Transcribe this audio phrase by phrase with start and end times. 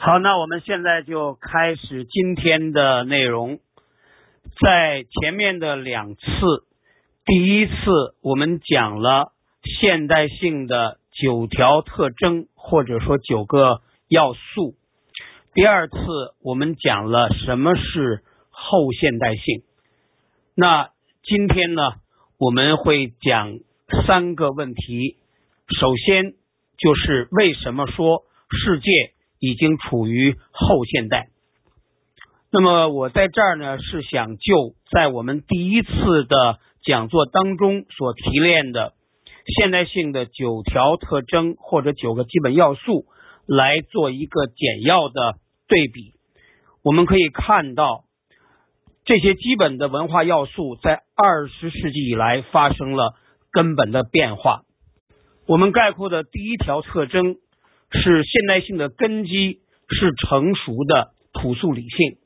[0.00, 3.58] 好，那我们现在就开始今天的内容。
[4.62, 6.22] 在前面的两次，
[7.24, 7.74] 第一次
[8.22, 9.32] 我们讲了
[9.64, 14.76] 现代性的九条特征，或者说九个要素；
[15.52, 15.96] 第二次
[16.44, 19.62] 我们讲了什么是后现代性。
[20.54, 20.90] 那
[21.24, 21.82] 今天呢，
[22.38, 23.58] 我们会讲
[24.06, 25.16] 三个问题。
[25.76, 26.34] 首先
[26.78, 28.88] 就是为什么说世界
[29.38, 31.28] 已经处于后现代？
[32.50, 38.94] 那么我在这儿呢是想就在我们第一次的讲座当中所提炼的
[39.56, 43.04] 现代性的九条特征或者九个基本要素
[43.46, 45.34] 来做一个简要的
[45.66, 46.14] 对比。
[46.82, 48.04] 我们可以看到
[49.04, 53.14] 这些基本的文化要素在二十世纪以来发生了
[53.52, 54.62] 根本的变化。
[55.46, 57.36] 我们概括的第一条特征
[57.90, 62.18] 是现代性的根基是成熟的朴素理性。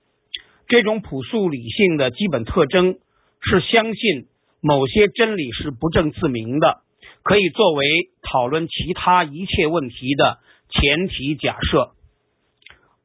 [0.69, 2.97] 这种朴素理性的基本特征
[3.41, 4.27] 是相信
[4.61, 6.79] 某些真理是不证自明的，
[7.23, 7.87] 可以作为
[8.23, 10.39] 讨论其他一切问题的
[10.71, 11.91] 前提假设。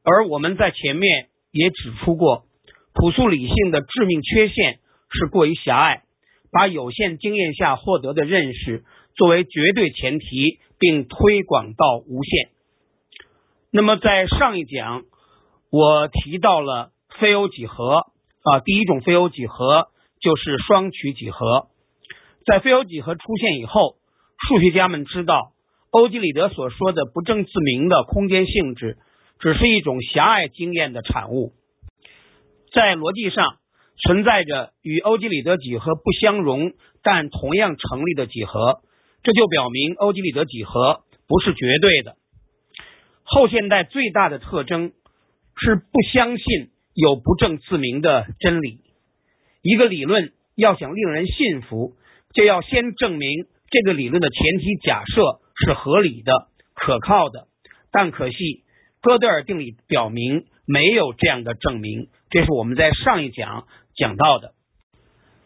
[0.04, 2.44] 而我们在前面也指出过，
[2.94, 4.78] 朴素理性的致命缺陷
[5.10, 6.02] 是过于狭隘，
[6.50, 8.84] 把有限经验下获得的认识。
[9.18, 12.48] 作为绝对前提，并推广到无限。
[13.70, 15.02] 那么，在上一讲，
[15.70, 18.06] 我提到了非欧几何
[18.44, 19.88] 啊，第一种非欧几何
[20.22, 21.66] 就是双曲几何。
[22.46, 23.96] 在非欧几何出现以后，
[24.48, 25.50] 数学家们知道，
[25.90, 28.98] 欧几里得所说的不证自明的空间性质，
[29.40, 31.52] 只是一种狭隘经验的产物，
[32.72, 33.56] 在逻辑上
[34.00, 38.80] 存在着与欧几里得几何不相容但同样成立的几何。
[39.22, 42.16] 这就表明欧几里得几何不是绝对的。
[43.24, 44.92] 后现代最大的特征
[45.56, 48.80] 是不相信有不证自明的真理。
[49.60, 51.94] 一个理论要想令人信服，
[52.32, 55.22] 就要先证明这个理论的前提假设
[55.64, 56.32] 是合理的、
[56.74, 57.48] 可靠的。
[57.90, 58.64] 但可惜，
[59.02, 62.08] 哥德尔定理表明没有这样的证明。
[62.30, 64.52] 这是我们在上一讲讲到的。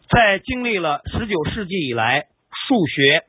[0.09, 2.27] 在经历了十九世纪以来，
[2.67, 3.23] 数学。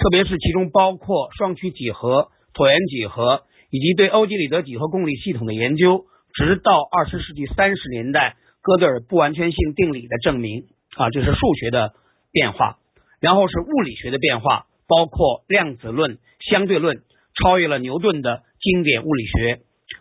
[0.00, 10.64] 特别是其中包括双曲几何、椭圆几何以及对欧几里得几何公理系统的研究，直到二十世纪三十年代，哥德尔不完全性定理的证明
[10.96, 11.92] 啊，这是数学的
[12.32, 12.78] 变化。
[13.20, 16.16] 然后是物理学的变化，包括量子论、
[16.50, 17.02] 相对论，
[17.34, 19.60] 超越了牛顿的经典物理学。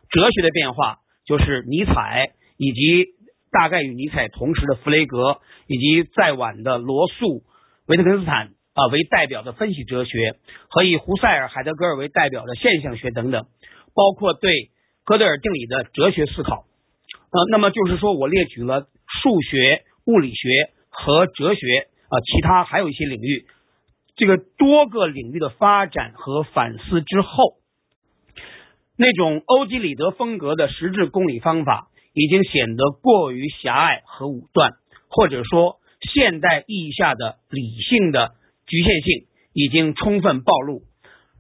[0.10, 3.08] 哲学的变化就是尼采以及
[3.52, 7.44] 大概与尼采同时的弗雷格，以及再晚的罗素、
[7.86, 8.52] 维特根斯坦。
[8.80, 10.38] 啊，为代表的分析哲学
[10.70, 13.44] 和以胡塞尔、海德格尔为代表的现象学等等，
[13.94, 14.72] 包括对
[15.04, 16.64] 哥德尔定理的哲学思考。
[17.32, 18.88] 呃，那么就是说我列举了
[19.22, 23.48] 数学、物理学和哲学啊，其他还有一些领域，
[24.16, 27.56] 这个多个领域的发展和反思之后，
[28.98, 34.72] 那种欧几里得风格的实质公理方法已经显得过于狭隘和武断，
[35.10, 35.80] 或者说
[36.14, 38.39] 现代意义下的理性的。
[38.70, 40.84] 局限性已经充分暴露，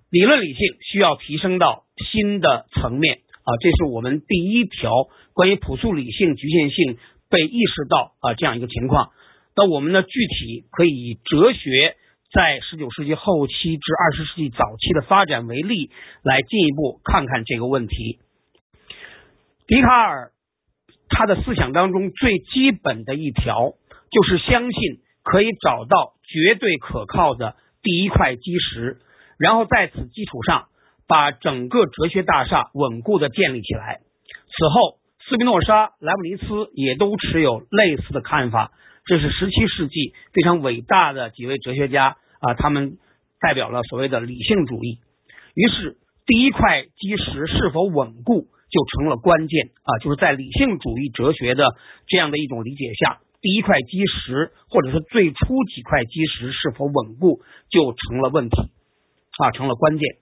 [0.09, 0.59] 理论理性
[0.91, 3.49] 需要提升到新的层面啊！
[3.61, 4.91] 这是我们第一条
[5.33, 6.97] 关于朴素理性局限性
[7.29, 9.11] 被意识到啊这样一个情况。
[9.55, 11.95] 那我们呢，具体可以以哲学
[12.33, 15.91] 在十九世纪后期至二十世纪早期的发展为例，
[16.23, 18.19] 来进一步看看这个问题。
[19.67, 20.31] 笛卡尔
[21.09, 23.73] 他的思想当中最基本的一条
[24.11, 24.81] 就是相信
[25.31, 26.13] 可以找到。
[26.31, 28.99] 绝对可靠的第一块基石，
[29.39, 30.67] 然后在此基础上
[31.07, 34.01] 把整个哲学大厦稳固的建立起来。
[34.45, 38.71] 此后，斯宾诺莎、莱布尼茨也都持有类似的看法。
[39.07, 42.99] 这是十七世纪非常伟大的几位哲学家啊，他们
[43.39, 44.99] 代表了所谓的理性主义。
[45.55, 45.97] 于是，
[46.27, 51.73] 第一块基石是否稳固就成了关键啊，就是在理性主义哲学的
[52.05, 53.17] 这样的一种理解下。
[53.41, 58.55] 第一块基石，或者是最初几块基石是否稳固，就成了问题
[59.37, 60.17] 啊，成了关键。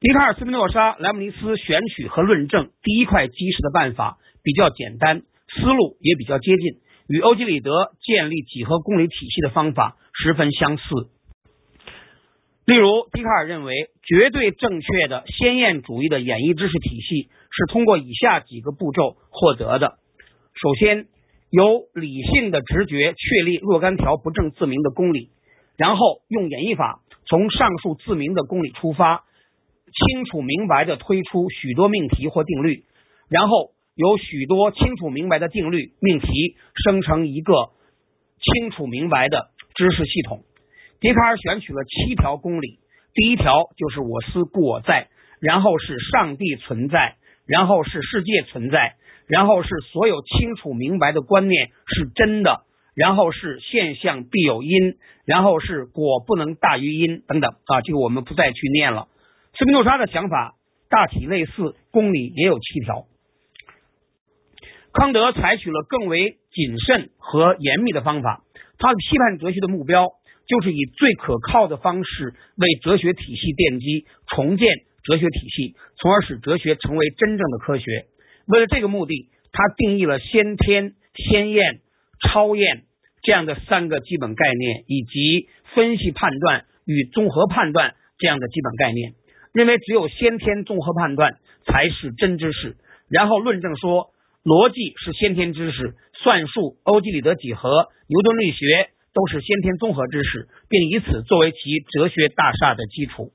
[0.00, 7.70] 笛卡尔、斯宾诺莎、莱姆尼斯选取和论证第一块基石的办法比较简单，思路也比较接近，与欧几里得
[8.04, 10.84] 建立几何公理体系的方法十分相似。
[12.66, 19.98] 例如，笛卡尔认为，绝对正确的先验主义的演绎知识体系是通过以下几个步骤获得的：
[20.54, 21.06] 首先，
[21.54, 25.30] 由理性的直觉确立若干条不证自明的公理，
[25.76, 29.22] 然后用演绎法从上述自明的公理出发，
[29.86, 32.82] 清楚明白的推出许多命题或定律，
[33.28, 36.26] 然后由许多清楚明白的定律、命题
[36.84, 37.70] 生成一个
[38.40, 40.42] 清楚明白的知识系统。
[40.98, 42.80] 笛卡尔选取了七条公理，
[43.14, 45.06] 第一条就是我思故我在，
[45.40, 47.14] 然后是上帝存在，
[47.46, 48.96] 然后是世界存在，
[49.26, 52.62] 然后是所有清楚明白的观念是真的，
[52.94, 54.96] 然后是现象必有因，
[55.26, 59.08] 然后是果不能大于因等等啊，这个我们不再去念了。
[59.58, 60.54] 斯宾诺莎的想法
[60.88, 63.06] 大体类似，公理也有七条。
[64.92, 68.42] 康德采取了更为谨慎和严密的方法，
[68.78, 70.08] 他的批判哲学的目标。
[70.46, 74.68] 就是以最可靠的方式为哲学体系奠基，重建
[75.04, 78.06] 哲学体系，从而使哲学成为真正的科学。
[78.48, 81.80] 为了这个目的，他定义了先天、先验、
[82.20, 82.82] 超验
[83.22, 89.12] 这样的三个基本概念，以及分析判断与综合判断这样的基本概念。
[89.52, 91.36] 认为只有先天综合判断
[91.66, 92.76] 才是真知识，
[93.08, 94.08] 然后论证说
[94.42, 98.90] 逻辑是先天知识，算术、欧几里得几何、牛顿力学。
[99.14, 101.58] 都是先天综合知识，并以此作为其
[101.92, 103.30] 哲学大厦的基础。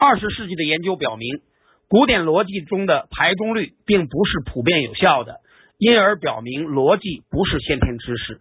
[0.00, 1.40] 二十世纪的研究表明，
[1.88, 5.40] 古典逻辑中的排中律并不是普遍有效的，
[5.76, 8.38] 因而表明逻辑不是先天知识。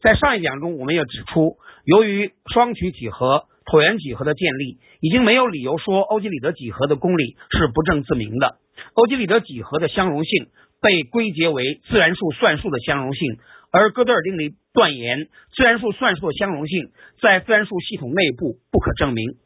[0.00, 8.56] 在上一讲中，我们也指出，由于双曲几何、椭圆几何的建立，已经没有理由说欧几里得几何的公理是不证自明的。
[8.94, 10.46] 欧几里得几何的相容性
[10.80, 13.36] 被归结为自然数算术的相容性。
[13.70, 19.36] 而哥德尔定理断言，自然数算术的相容性在自然数系统内部不可证明。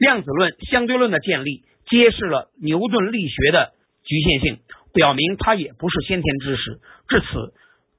[0.00, 4.58] 量子论、相对论的建立揭示了牛顿力学的局限性，
[4.94, 6.80] 表明它也不是先天知识。
[7.06, 7.52] 至此，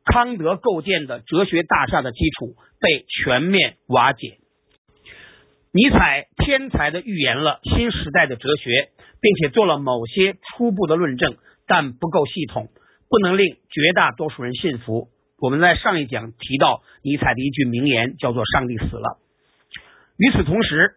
[0.04, 4.40] 康德构建的哲学大厦的基础被全面瓦解。
[5.72, 8.90] 尼采天才的预言了新时代的哲学，
[9.22, 11.38] 并且做了某些初步的论证，
[11.68, 12.70] 但不够系统，
[13.10, 15.10] 不能令绝大多数人信服。
[15.40, 19.20] 我们在上一讲提到尼采的一句名言，叫做“上帝死了”。
[20.18, 20.96] 与此同时，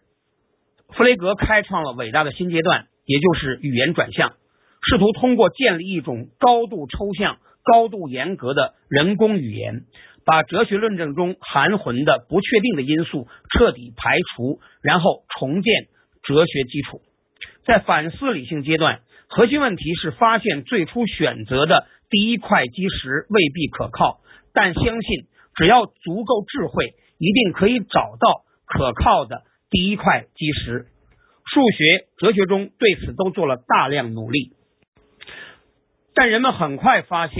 [0.92, 4.34] 弗雷格开创了伟大的新阶段，也就是语言转向，
[4.82, 9.82] 试图通过建立一种高度抽象、高度严格的人工语言，
[10.24, 15.72] 把哲学论证中含混的不确定的因素彻底排除，然后重建
[16.22, 17.00] 哲学基础。
[17.64, 24.20] 在反思理性阶段，核心问题是发现最初选择的第一块基石未必可靠。
[24.52, 25.26] 但相信，
[25.56, 29.42] 只要足够智慧，一定可以找到可靠的
[29.74, 30.86] 第一块基石。
[31.52, 34.52] 数学、哲学中对此都做了大量努力，
[36.14, 37.36] 但人们很快发现，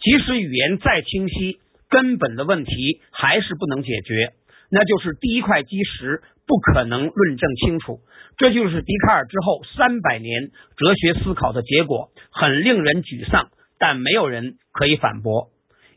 [0.00, 1.58] 即使语言再清晰，
[1.88, 4.34] 根本的问题还是不能解决，
[4.70, 8.00] 那就是第一块基石不可能论证清楚。
[8.36, 15.48] 这就是笛卡尔之后三百年哲学思考的结果，很令人沮丧，但没有人可以反驳。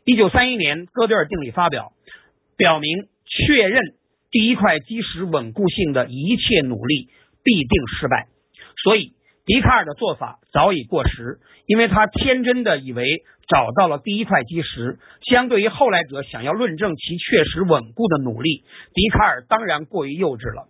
[0.04, 1.92] 一九三一年，哥德尔定理发表，
[2.56, 3.94] 表明确认
[4.30, 7.08] 第一块基石稳固性的一切努力
[7.44, 8.26] 必定失败。
[8.82, 9.12] 所以，
[9.44, 14.98] 笛卡尔的做法早已过时，因为他天真的以为找到了第一块基石。
[15.22, 18.64] 相对于后来者想要论证其确实稳固的努力，
[18.94, 20.68] 笛卡尔当然过于幼稚了。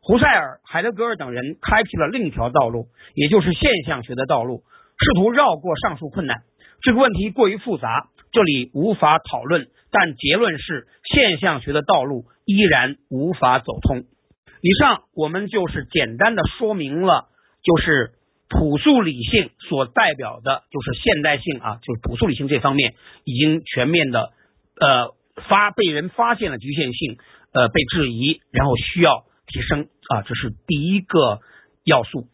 [0.00, 4.62] 胡塞尔、海德格尔等人开辟了另一条道路，也就是现象学的道路，
[4.98, 6.42] 试图绕过上述困难。
[6.82, 8.10] 这个问题过于复杂。
[8.34, 14.04] 这里无法讨论，但结论是现象学的道路依然无法走通。
[14.60, 17.28] 以上我们就是简单的说明了，
[17.62, 18.10] 就是
[18.48, 24.32] 朴素理性所代表的就是现代性啊，就是朴素理性这方面已经全面的
[24.80, 25.14] 呃
[25.48, 27.18] 发被人发现了局限性，
[27.52, 31.38] 呃被质疑，然后需要提升啊，这是第一个
[31.84, 32.26] 要素。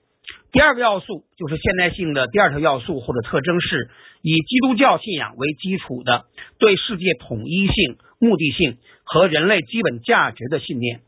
[0.53, 3.91] 第二个要素就是现代性的第二条要素或者特征是。
[4.23, 6.27] 以基督教信仰为基础的
[6.59, 11.01] 对世界统一性、目的性和人类基本价值的信念。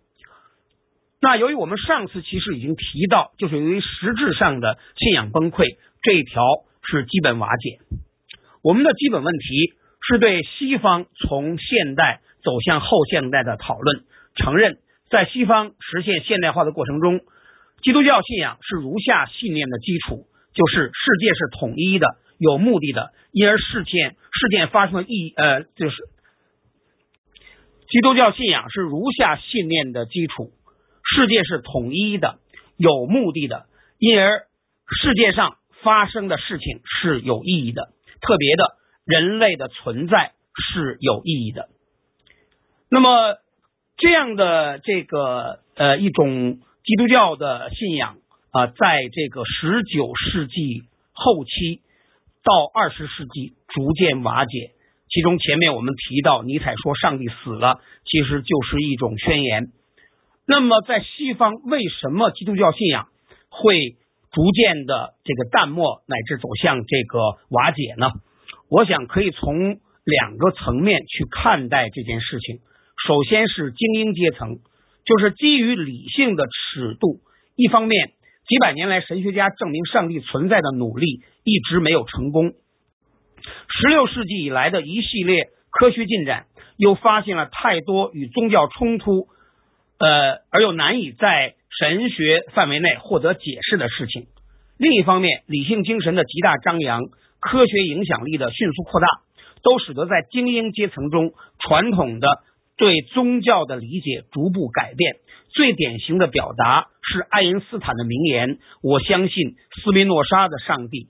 [1.20, 6.42] 那由于我们上次其实已经提到，就是由于实质上的信仰崩溃，这一条
[6.82, 7.80] 是基本瓦解。
[8.62, 9.74] 我们的基本问题
[10.08, 14.04] 是对西方从现代走向后现代的讨论，
[14.36, 14.78] 承认
[15.10, 17.20] 在西方实现现代化的过程中，
[17.82, 22.06] 基督教信仰是如下信念的基础：就是世界是统一的。
[22.38, 25.96] 有目的的，因而事件事件发生的意义呃，就是
[27.88, 30.50] 基督教信仰是如下信念的基础：
[31.04, 32.40] 世界是统一的，
[32.76, 33.66] 有目的的，
[33.98, 34.46] 因而
[34.88, 37.90] 世界上发生的事情是有意义的。
[38.20, 38.64] 特别的，
[39.04, 40.32] 人类的存在
[40.72, 41.68] 是有意义的。
[42.90, 43.36] 那么，
[43.98, 48.16] 这样的这个呃一种基督教的信仰，
[48.50, 51.80] 啊，在这个十九世纪后期
[52.42, 54.72] 到二十世纪逐渐瓦解。
[55.08, 59.68] 其中前面我们提到，尼采说上帝死了，其实就是一种宣言。
[60.46, 63.06] 那么在西方，为什么基督教信仰
[63.48, 63.96] 会
[64.32, 67.18] 逐渐的这个淡漠，乃至走向这个
[67.50, 68.10] 瓦解呢？
[68.68, 72.58] 我想可以从两个层面去看待这件事情。
[73.06, 74.56] 首先是精英阶层，
[75.04, 77.20] 就是基于理性的尺度，
[77.56, 78.12] 一方面。
[78.48, 82.52] 几百年来，神学家证明上帝存在的努力一直没有成功。
[83.68, 89.28] 十六世纪以来的一系列科学进展，又发现了太多与宗教冲突，
[89.98, 94.26] 呃，而又难以在神学范围内获得解释的事情。
[94.76, 97.00] 另一方面，理性精神的极大张扬，
[97.40, 99.06] 科学影响力的迅速扩大，
[99.62, 102.26] 都使得在精英阶层中，传统的
[102.76, 105.16] 对宗教的理解逐步改变。
[105.54, 111.08] 最典型的表达是爱因斯坦的名言：“我相信斯宾诺莎的上帝。”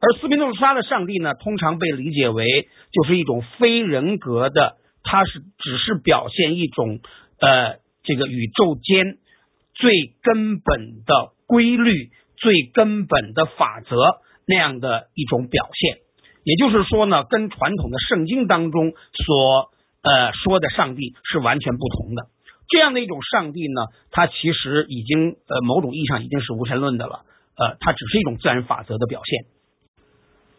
[0.00, 7.00] 而斯宾诺莎的上帝呢，通常被理解为就是一种非人格的，它是只是表现一种
[7.40, 9.16] 呃这个宇宙间
[9.74, 13.96] 最根本的规律、最根本的法则
[14.46, 15.98] 那样的一种表现。
[16.44, 19.70] 也就是说呢，跟传统的圣经当中所
[20.02, 22.26] 呃说的上帝是完全不同的。
[22.68, 27.24] 这样的一种上帝呢，它其实已经呃某种意义上已经是无神论的了，
[27.56, 29.46] 呃，它只是一种自然法则的表现。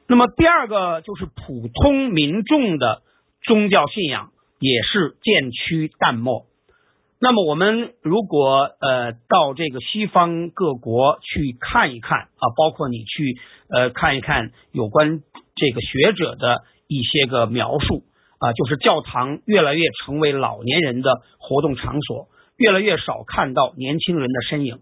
[0.08, 3.03] 那么第二个就是普通民众的
[3.43, 6.48] 宗教信仰也是渐趋淡漠。
[7.22, 13.38] 那么我们如果呃到这个西方各国去看一看啊，包括你去
[13.69, 15.22] 呃看一看有关
[15.55, 18.03] 这个学者的一些个描述。
[18.39, 24.79] 啊，就是教堂越来越成为老年人的活动场所，越来越少看到年轻人的身影。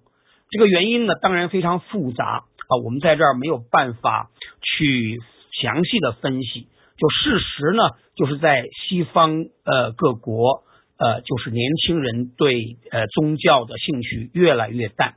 [0.52, 4.30] 这个原因呢，当然非常复杂啊，我们在这儿没有办法
[4.62, 5.18] 去
[5.60, 6.68] 详细的分析。
[7.00, 7.82] 就事实呢，
[8.16, 10.62] 就是在西方呃各国
[11.00, 15.16] 呃，就是年轻人对呃宗教的兴趣越来越淡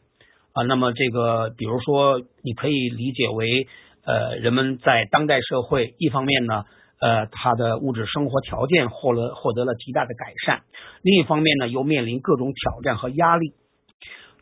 [0.54, 0.62] 啊。
[0.62, 3.68] 那么这个，比如说，你可以理解为
[4.06, 6.64] 呃，人们在当代社会一方面呢。
[7.00, 10.64] 呃，他的物质生活条件获了获得了极大的改善，
[11.02, 13.54] 另一方面呢，又面临各种挑战和压力。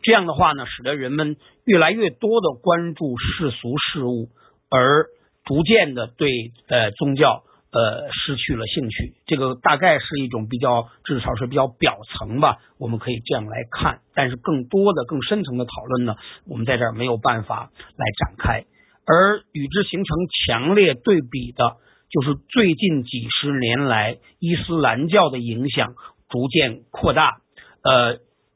[0.03, 4.29] 这样的话呢，使得人们越来越多的关注世俗事物，
[4.71, 5.07] 而
[5.45, 6.29] 逐渐的对
[6.69, 9.15] 呃宗教呃失去了兴趣。
[9.27, 14.01] 这个大概是一种比较，至少是比较表层吧，我们可以这样来看。
[14.15, 18.65] 但是更多的、更深层的讨论呢，我们在这儿没有办法来展开。
[19.07, 21.77] 而与之形成强烈对比的。
[22.11, 25.93] 就是最近几十年来，伊斯兰教的影响
[26.31, 27.43] 逐渐扩大，
[27.83, 28.13] 呃，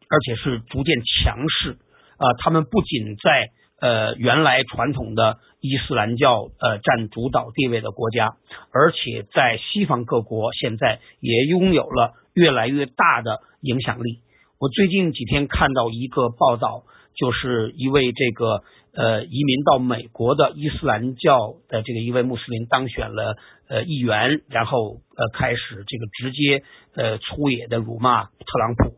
[0.08, 1.72] 而且是逐渐强势
[2.16, 2.32] 啊。
[2.42, 8.36] 他们不仅在呃原来传统的伊斯兰教呃占主导地位的国家，
[8.72, 14.20] 而且在西方各国现在也拥有了越来越大的影响力。
[14.58, 18.62] 我最近几天看到一个报道，就是一位这个。
[18.94, 23.36] 呃，移民到美国的伊斯兰教的这个一位穆斯林当选了
[23.68, 26.62] 呃议员，然后呃开始这个直接
[26.94, 28.96] 呃粗野的辱骂特朗普。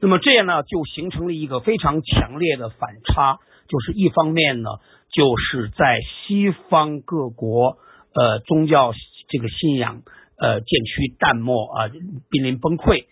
[0.00, 4.70] 那么这样呢，就形成了一个非常强烈的反差，就是一方面呢，
[5.12, 7.76] 就是在西方各国
[8.14, 8.92] 呃宗教
[9.28, 10.02] 这个信仰
[10.38, 11.88] 呃渐趋淡漠啊，
[12.30, 13.04] 濒临崩溃，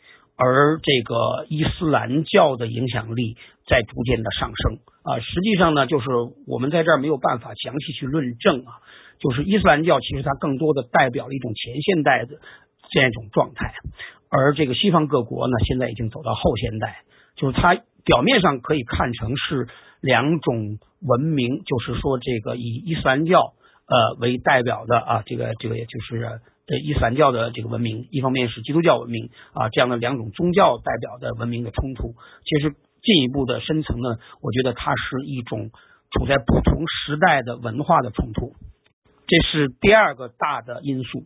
[0.42, 3.36] 而这个伊斯兰教的影响力
[3.68, 4.78] 在逐渐的上升。
[5.04, 6.06] 啊，实际上呢，就是
[6.46, 8.82] 我们在这儿没有办法详细去论证啊。
[9.20, 12.40] 就是伊斯兰教其实它更多的代表了一种前现代的
[12.90, 13.72] 这样一种状态，
[14.28, 17.02] 而这个西方各国呢，现在已经走到后现代。
[17.36, 19.68] 就是它表面上可以看成是
[20.00, 23.54] 两种文明，就是说这个以伊斯兰教
[23.86, 32.14] 呃为代表的啊，这个这个也就是呃伊斯兰教的这个文明，一方面是基督教文明啊这样的两种宗教代表的文明的冲突，
[32.44, 32.74] 其实。
[33.04, 35.70] 进一步的深层呢，我觉得它是一种
[36.12, 38.52] 处在不同时代的文化的冲突，
[39.26, 41.24] 这是第二个大的因素。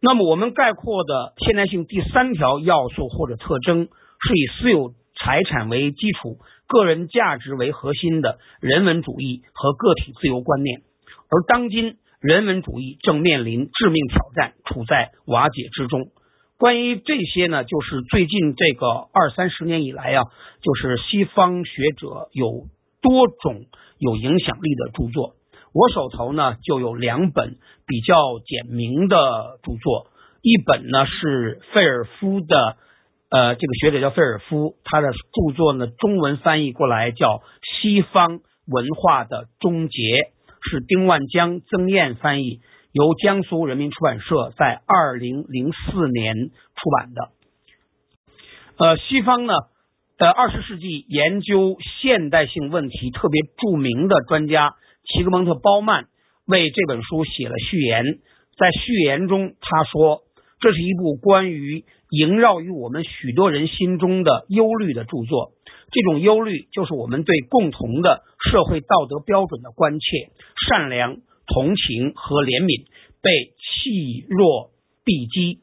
[0.00, 10.80] 那么我们概括的现代性第三条要素或者特征，是以私有财产为基础、个人价值为核心的人文主义和个体自由观念。
[11.30, 16.08] 而当今人文主义正面临致命挑战，处在瓦解之中。
[16.58, 20.24] 关于这些呢，就是最近这个二三十年以来呀，
[20.60, 22.66] 就是西方学者有
[23.00, 23.66] 多种
[23.98, 25.36] 有影响力的著作。
[25.72, 27.56] 我手头呢就有两本
[27.86, 30.08] 比较简明的著作，
[30.42, 32.76] 一本呢是费尔夫的
[33.30, 37.28] 呃，这个学者叫费尔夫，他的著作呢，中文翻译过来叫
[37.62, 39.98] 《西方文化的终结》，
[40.62, 42.60] 是丁万江、曾燕翻译，
[42.92, 47.30] 由江苏人民出版社在二零零四年出版的。
[48.76, 49.52] 呃，西方呢，
[50.18, 54.74] 呃，二十世纪研究现代性问题特别著名的专家
[55.04, 56.06] 齐格蒙特·鲍曼
[56.46, 58.04] 为这本书写了序言，
[58.56, 60.22] 在序言中他说。
[60.60, 65.52] 这是一部关于萦绕于我们许多人心中的忧虑的著作。
[65.90, 70.30] 这种忧虑就是我们对共同的社会道德标准的关切、
[70.68, 71.16] 善良、
[71.46, 72.86] 同情和怜悯
[73.22, 74.70] 被弃弱
[75.04, 75.60] 避击，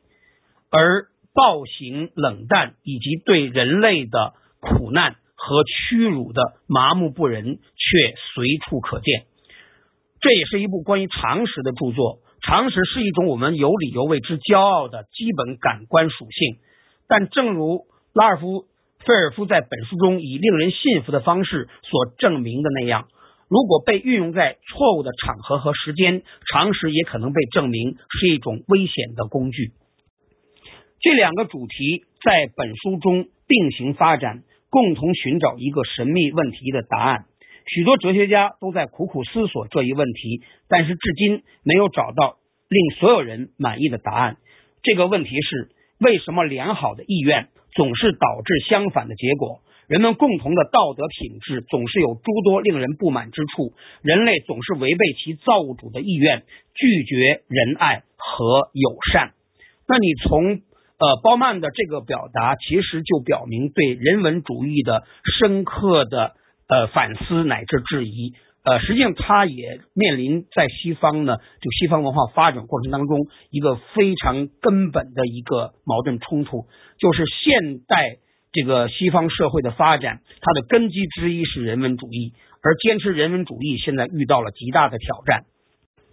[0.72, 9.26] 而暴行、冷淡以及对人类的苦难和屈辱的麻木不仁却随处可见。
[10.22, 12.20] 这也是一部关于常识的著作。
[12.42, 16.58] 常识是一种我们有理由为之骄傲的基本感官属性，
[17.08, 18.62] 但正如拉尔夫·
[19.06, 23.08] 费尔夫在本书中以令人信服的方式所证明的那样，
[23.48, 29.74] 如果被运用在错误的场合和时间，常识也可能被证明是一种危险的工具。
[31.02, 37.26] 这两个主题在本书中并行发展，共同寻找一个神秘问题的答案。
[37.68, 42.38] 许多哲学家都在苦苦思索这一问题，但是至今没有找到
[42.70, 44.38] 令所有人满意的答案。
[44.82, 45.70] 这个问题是：
[46.00, 49.60] 为什么良好的意愿总是导致相反的结果？
[49.88, 53.74] 人们共同的道德品质总是有诸多令人不满之处。
[54.02, 59.34] 人类总是违背其造物主的意愿，拒绝仁爱和友善。
[59.88, 60.62] 那你从
[60.98, 65.04] 呃鲍曼的这个表达，其实就表明对人文主义的
[65.40, 66.34] 深刻的。
[66.68, 68.34] 呃，反思乃至质疑，
[68.66, 76.66] 呃，实际上它也面临在西方呢，就西方文化发展过程当中一个非常根本的一个矛盾冲突，
[76.98, 78.18] 就是现代
[78.52, 85.44] 这个西方社会的发展，它的根基之一是人文主义，而坚持人文主义现在遇到了极大的挑战。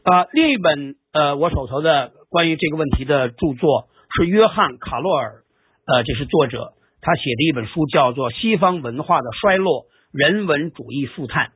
[0.04, 5.42] 啊，另一本呃，我手头的关于这个问题的著作是约翰卡洛尔，
[5.86, 9.84] 呃，这是作者，他写的一本书叫做《西方文化的衰落》。
[10.12, 11.52] 人文主义复探，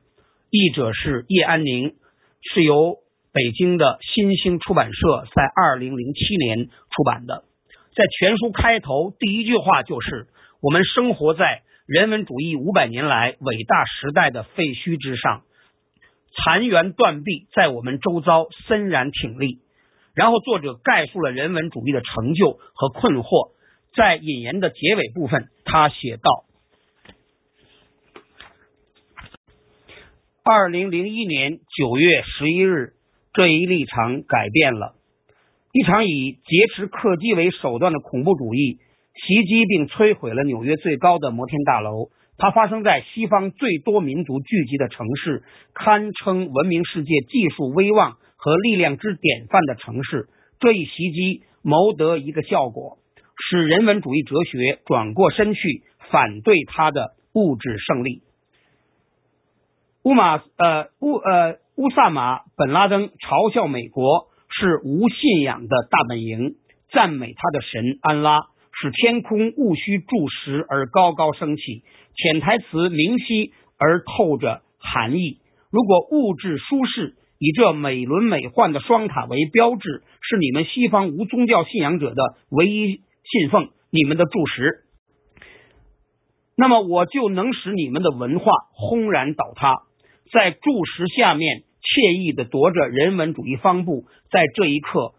[0.49, 1.95] 译者是叶安宁，
[2.53, 2.97] 是由
[3.33, 7.43] 北京的新兴出版社在二零零七年出版的。
[7.93, 10.27] 在全书开头第一句话就是
[10.61, 15.41] ：“我们生活在人文主义五百年来伟大时代的废墟之上，
[16.35, 19.59] 残垣断壁在我们周遭森然挺立。”
[20.15, 23.51] 然后作者概述了人文主义的成就和困惑。
[23.95, 26.46] 在引言的结尾部分，他写道。
[30.49, 32.93] 二零零一年九月十一日，
[33.33, 34.93] 这一立场改变了。
[35.73, 38.77] 一场以劫持客机为手段的恐怖主义
[39.27, 42.11] 袭击并摧毁了纽约最高的摩天大楼。
[42.37, 50.29] 它发生在西方最多民族聚集的城市，堪称闻名世界技术威望和力量之典范的城市。
[50.61, 52.99] 这一袭击谋得一个效果，
[53.49, 58.21] 使人文主义哲学转过身去，反对它的物质胜利。
[60.07, 66.55] 乌马呃乌呃乌萨马本拉登嘲笑美国是无信仰的大本营，
[66.93, 68.39] 赞美他的神安拉，
[68.71, 71.83] 使天空毋需注石而高高升起。
[72.15, 75.39] 潜台词明晰而透着含义。
[75.71, 84.85] 如果物质舒适以这美轮美奂的双塔为标志，是你们西方无宗教信仰者的唯一信奉，你们的柱石，
[86.55, 89.83] 那么我就能使你们的文化轰然倒塌。
[90.31, 95.13] 在柱石下面惬意的踱着人文主义方步，在这一刻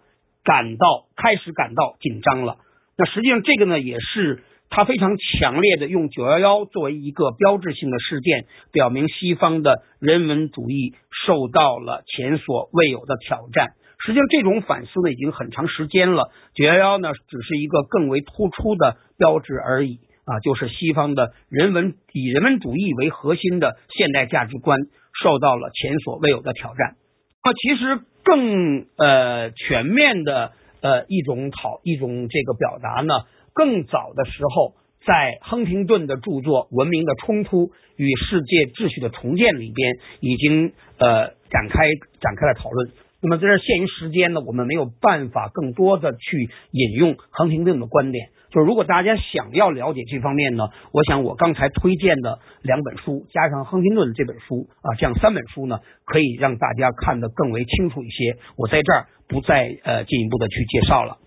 [0.45, 2.59] 感到开始感到紧张了。
[2.97, 10.95] 那实际上这个呢，也是他非常强烈的用九幺幺作为一个标志性的事件，表明西方的人文主义
[11.27, 13.69] 受到了前所未有的挑战。
[14.05, 16.31] 实际上这种反思呢，已经很长时间了。
[16.55, 24.79] 九幺幺呢，只是一个更为突出的标志而已啊，就是西方的人文以人文主义为核心的现代价值观。
[25.21, 26.95] 受到了前所未有的挑战。
[27.43, 33.13] 那其实更呃全面的呃一种讨一种这个表达呢，
[33.53, 41.83] 更早的时候，在亨廷顿的著作《文明的冲突与世界秩序的重建》里边，已经呃展开
[42.21, 42.93] 展开了讨论。
[43.21, 48.29] 那么在这限于时间呢，我们没有办法更多的去引用亨廷顿的观点。
[48.51, 58.37] 就如果大家想要了解这方面呢，我想我刚才推荐的两本书，加上亨廷顿的这本书啊，这样三本书呢，可以让大家看得更为清楚一些。
[58.57, 61.19] 我在这儿不再呃进一步的去介绍了。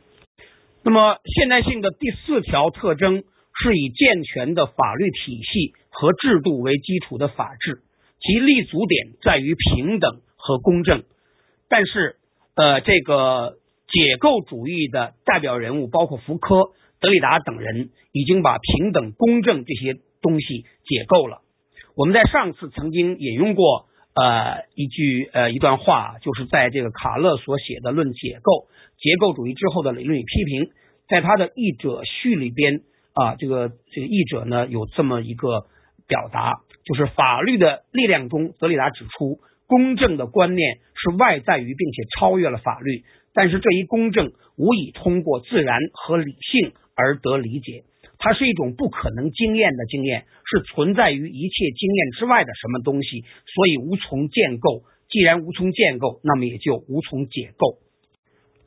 [0.84, 7.82] 那么现代性的第四条特征是以健全的法律体系和制度为基础的法治，
[8.20, 11.04] 其立足点在于平等和公正。
[11.70, 12.16] 但是，
[12.56, 13.58] 呃，这个
[13.88, 21.42] 解构主义的代表人物，包括福柯、德里达等人，已经把平等、公正这些东西解构了。
[21.98, 28.68] 我们在上次曾经引用过呃一句呃一段话，就是在这个卡勒所写的《论解构
[29.00, 30.64] 结构主义之后的理论与批评》，
[31.10, 32.82] 在他的译者序里边
[33.14, 35.66] 啊，这个这个译者呢有这么一个
[36.08, 43.04] 表达，就是法律的力量中，德里达指出，公正的观念是外在于并且超越了法律，
[43.34, 47.84] 但是这一公正无以通过自然和理性而得理解。
[48.20, 53.22] 它是一种不可能经验的经验，是存在于一切经验之外的什么东西，
[53.56, 54.84] 所以无从建构。
[55.10, 57.80] 既然无从建构，那么也就无从解构。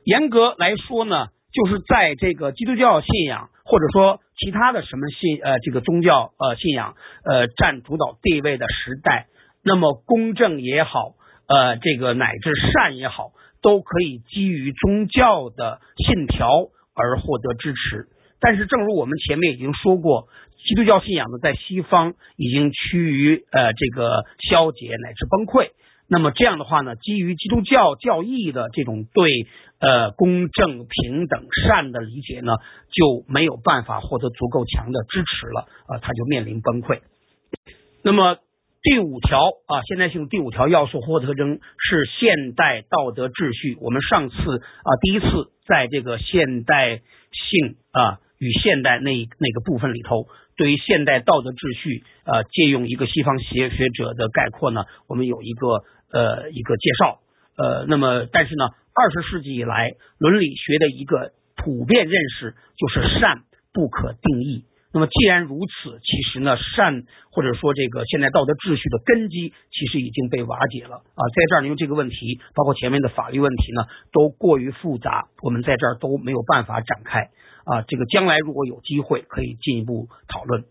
[0.03, 9.27] 严格来说呢，就是在这个基督教信仰或者说其他的什么信呃这个宗教呃信仰呃占主导地位的时代，
[9.63, 11.15] 那么公正也好，
[11.47, 13.31] 呃这个乃至善也好，
[13.65, 16.47] 都可以基于宗教的信条
[16.93, 18.05] 而获得支持。
[18.39, 20.27] 但是，正如我们前面已经说过，
[20.67, 25.71] 基督教信仰呢，在西方已经趋于呃这个消解乃至崩溃。
[26.07, 29.47] 那么这样的话呢，基于基督教教义的这种对
[29.79, 32.53] 呃公正、平等、善的理解呢，
[32.91, 36.99] 就没有办法获得足够强的支持了啊，它就面临崩溃。
[38.03, 38.37] 那么
[38.85, 43.75] 第五条啊，现代性第五条要素或特征是现代道德秩序。
[43.81, 45.25] 我们上次啊，第一次
[45.65, 48.21] 在这个现代性啊。
[48.37, 55.67] 与现代那那个部分里头，对于现代道德秩序，啊，借用一个西方学学者的概括呢，我们有一个
[56.11, 57.19] 呃一个介绍，
[57.55, 63.43] 呃，那么但是呢，二十世纪以来，伦理学的一个普遍认识就是善
[63.73, 64.65] 不可定义。
[64.95, 71.21] 那么既然如此，其实呢，善或者说这个现代道德秩序的根基，其实已经被瓦解了啊。
[71.35, 77.27] 在这儿，因为这个问题，包括前面的法律问题呢，都过于复杂，我们在这儿都没有办法展开。
[77.65, 80.63] 啊，这个将来如果有机会，可以进一步讨论。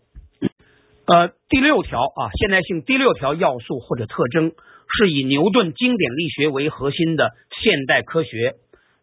[1.05, 4.53] 呃，第六条啊，现代性第六条要素或者特征，
[4.97, 7.29] 是以牛顿经典力学为核心的
[7.61, 8.55] 现代科学，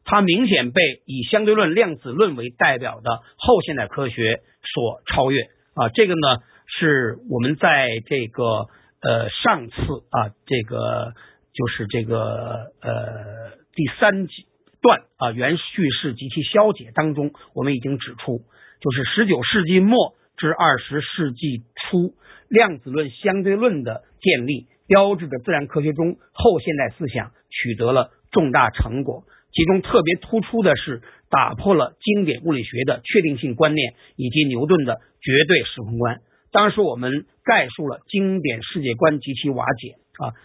[0.04, 5.42] 它明显被以相对论、量子论为代表的后现代科学所超越
[5.74, 5.88] 啊。
[5.94, 8.68] 这个呢，是我们在这个
[9.00, 9.74] 呃上次
[10.10, 11.14] 啊，这个
[11.52, 14.46] 就是这个呃第三集。
[14.84, 18.40] 段啊，原叙事及其消解当中，我们已经指出，
[18.80, 22.16] 就是十九世纪末至二十世纪初，
[22.48, 29.22] 量子论、相对论的建立，标志着自然科学中后现代思想取得了重大成果。
[29.52, 31.00] 其中特别突出的是，
[31.32, 36.20] 打破了经典物理学的确定性观念以及牛顿的绝对时空观。
[36.52, 40.36] 当时我们概述了经典世界观及其瓦解啊，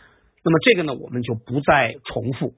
[0.45, 2.54] 那么这个呢，我们就不再重复。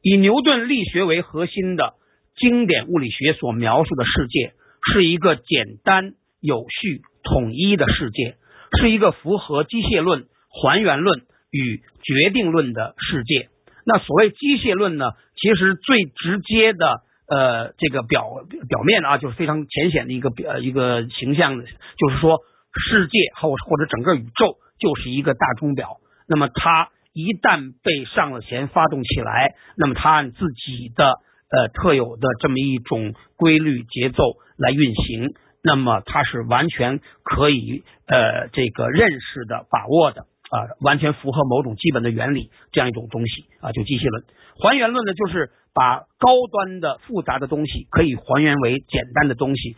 [0.00, 1.94] 以牛顿力学为核心的
[2.36, 4.52] 经典物理学所描述的世界，
[4.92, 8.36] 是一个简单、有序、统一的世界，
[8.80, 13.48] 是一个符合机械论、还原论与决定论的世界。
[13.84, 22.38] 那所谓机械论呢，其实最直接的呃这个表表面啊，就是非常浅显的一个表一个形象的，就是说
[22.72, 25.98] 世界或或者整个宇宙就是一个大钟表。
[26.26, 26.90] 那么它。
[27.14, 31.14] 一旦被上了弦发动起来，那么它按自己的
[31.50, 34.22] 呃特有的这么一种规律节奏
[34.56, 44.24] 来运行，那么它是完全可以呃这个认识的、把握的啊，完全符合某种基本的原理这样一种东西啊，就机械论。
[44.62, 49.76] 还原论呢，就是把高端的复杂的东西可以还原为简单的东西，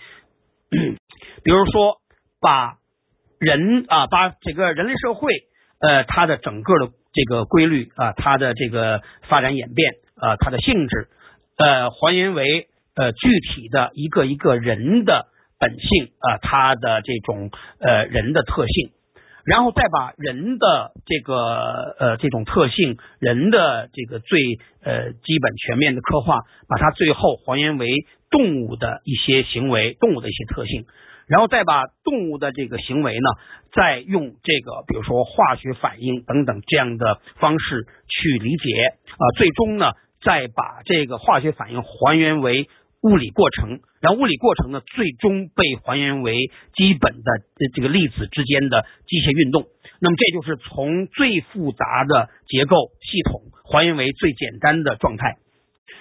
[1.44, 1.96] 比如说
[2.40, 2.78] 把
[3.38, 5.32] 人啊，把这个人类社会
[5.80, 6.92] 呃它的整个的。
[7.12, 11.08] 这个规律啊，它的这个发展演变啊，它的性质，
[11.58, 15.26] 呃，还原为呃具体的一个一个人的
[15.58, 18.92] 本性啊，它的这种呃人的特性，
[19.44, 21.36] 然后再把人的这个
[21.98, 24.38] 呃这种特性，人的这个最
[24.82, 27.88] 呃基本全面的刻画，把它最后还原为
[28.30, 30.84] 动物的一些行为，动物的一些特性。
[31.26, 33.28] 然后再把动物的这个行为呢，
[33.72, 39.92] 再用这个比如说化学反应等等这样的方式去理解啊，最终呢，
[40.24, 42.68] 再把这个化学反应还原为
[43.02, 47.30] 物理过程，然后物理过程呢，最终被还原为基本的
[47.74, 49.64] 这个粒子之间的机械运动。
[50.00, 55.36] 那么这就是从最复杂的结构系统还原为最简单的状态。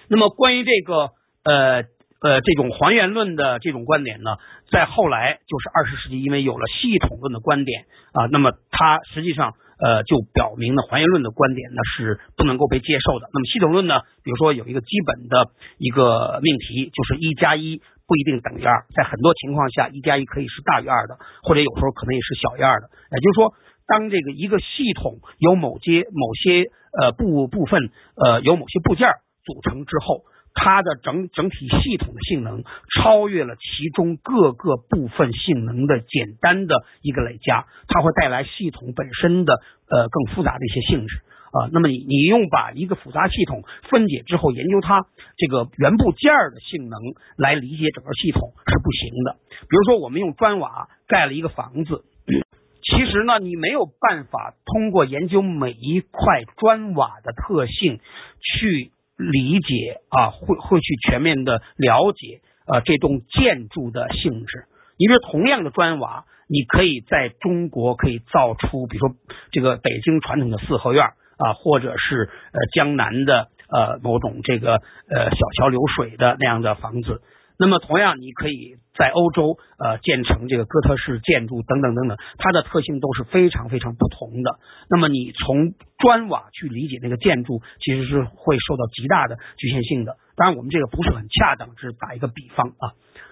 [0.10, 1.12] 那么关于这个
[1.44, 1.84] 呃。
[2.22, 4.32] 呃这种还原论的这种观点呢，
[4.70, 13.28] 在后来就是二十世纪，因为有了系统论的观点啊，那么它实际上呃就表明了还原论的观点呢是不能够被接受的。
[13.34, 22.90] 那么系统论呢，比如说有一个基本的一个命题，就是一加一不一定等于二，在很多情况下一加一可以是大于二的，或者有时候可能也是小于二的。
[23.12, 23.54] 也就是说，
[23.88, 29.08] 当这个一个系统有某些某些呃部部分呃有某些部件
[29.46, 30.24] 组成之后。
[30.62, 39.54] 它的整整体系统的性能超越了其中各个部分性能的简单的一个累加，它会带来系统本身的
[39.88, 41.22] 呃更复杂的一些性质
[41.54, 41.72] 啊。
[41.72, 45.06] 那么你你用把一个复杂系统分解之后研究它
[45.38, 47.00] 这个原部件的性能
[47.38, 49.38] 来理解整个系统是不行的。
[49.62, 52.04] 比如说我们用砖瓦盖了一个房子，
[52.84, 58.02] 其实呢你没有办法通过研究每一块砖瓦的特性
[58.42, 58.92] 去。
[59.20, 64.66] 理解啊，会会去全面的了解啊这栋建筑的性质。
[64.98, 69.16] 你比如同样的砖瓦，你可以在中国可以造出，比如说
[69.52, 71.04] 这个北京传统的四合院
[71.38, 77.22] 啊，或者是呃江南的呃某种这个呃小桥流水的那样的房子。
[77.62, 84.60] 那么，同样，你可以在欧洲呃建成这个哥特式建筑等等等等，它的特性都是非常非常不同的。
[84.90, 90.18] 那么，你从砖瓦去理解那个建筑，其实是会受到极大的局限性的。
[90.36, 92.92] 当然，我们这个不是很恰当，只是打一个比方啊。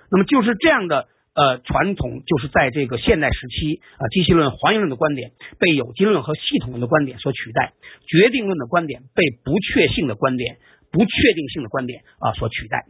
[0.09, 7.73] 那么，就是这样的呃传统，就是在这个现代时期啊，机器论、还原论的观点被有机论和系统论的观点所取代，
[8.07, 10.59] 决定论的观点被不确性的观点、
[10.93, 12.85] 不确定性的观点啊所取代。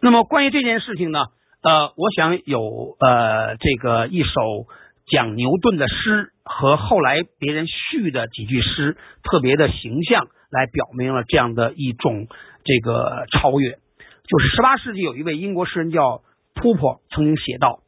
[0.00, 1.18] 那么关于这件事情呢，
[1.62, 4.66] 呃，我想有呃这个一首
[5.06, 12.26] 讲牛顿的诗和后来别人续的几句诗，特别的形象来表明了这样的一种
[12.64, 13.78] 这个超越。
[14.24, 16.22] 就是十八世纪有一位英国诗人叫
[16.54, 17.78] 普珀，曾经写道：“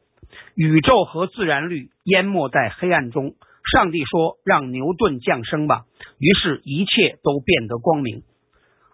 [0.55, 3.33] 宇宙和自然律淹没在黑暗中，
[3.73, 5.83] 上帝说让牛顿降生吧，
[6.17, 8.23] 于是一切都变得光明。”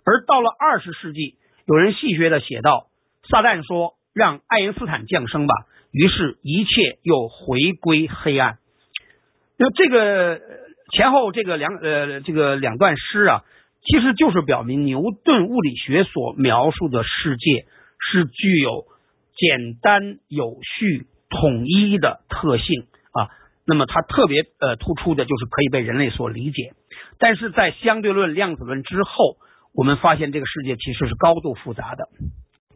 [0.05, 1.35] 而到了二十世纪，
[1.67, 2.87] 有人戏谑的写道。
[3.29, 5.53] 撒旦说：“让爱因斯坦降生吧。”
[5.91, 8.59] 于是，一切又回归黑暗。
[9.57, 10.39] 那这个
[10.93, 13.43] 前后这个两呃这个两段诗啊，
[13.83, 17.65] 其实就是表明牛顿物理学所描述的世界
[17.99, 18.85] 是具有
[19.35, 23.27] 简单、有序、统一的特性啊。
[23.67, 26.71] 那么，它特别呃突出的就是可以被人类所理解。
[27.19, 29.35] 但是在相对论、量子论之后，
[29.75, 32.07] 我们发现这个世界其实是高度复杂的。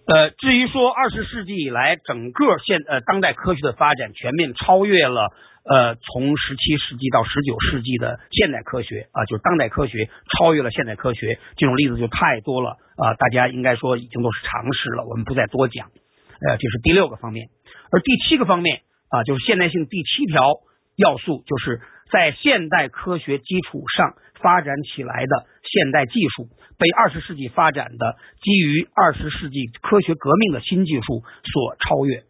[0.08, 15.88] 呃，至于说二十世纪以来整个现呃当代科学的发展全面超越了呃从十七世纪到十九世纪的现代科学啊，就是当代科学超越了现代科学这种例子就太多了啊，大家应该说已经都是常识了，我们不再多讲。
[15.88, 17.48] 呃，这是第六个方面，
[17.91, 20.54] 而第七个方面啊，就是现代性第七条
[20.98, 25.48] 要素，就是在现代科学基础上发展起来的。
[25.71, 26.47] 现代技术
[26.78, 32.23] 被二十世纪发展的基于二十世纪科学革命的新技术所超越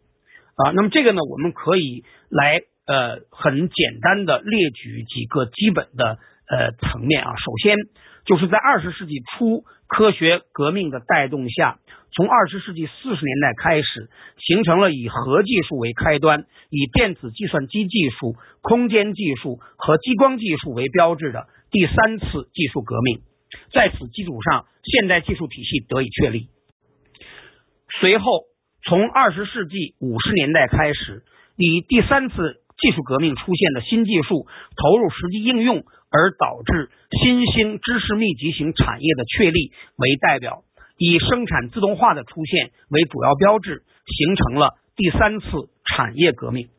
[0.56, 6.18] 啊，那么这个呢，我们可以来呃很简单的列举几个基本的
[6.48, 7.34] 呃层面啊。
[7.36, 7.76] 首先
[8.24, 11.78] 就是在二十世纪初科学革命的带动下，
[12.16, 21.46] 从二十世纪四十年代开始，形成了以核技术为开端，以电子计算机技术、空间技术和激光技术为标志的
[21.76, 23.20] 第三次技术革命。
[23.70, 26.48] 在此基础上，现代技术体系得以确立。
[28.00, 28.24] 随后，
[28.82, 31.22] 从二十世纪五十年代开始，
[31.58, 32.34] 以第三次
[32.80, 34.46] 技术革命出现的新技术
[34.80, 36.88] 投入实际应用，而导致
[37.20, 40.62] 新兴知识密集型产业的确立为代表，
[40.96, 43.82] 以生产自动化的出现为主要标志，
[44.16, 45.46] 形成了第三次
[45.84, 46.70] 产业革命。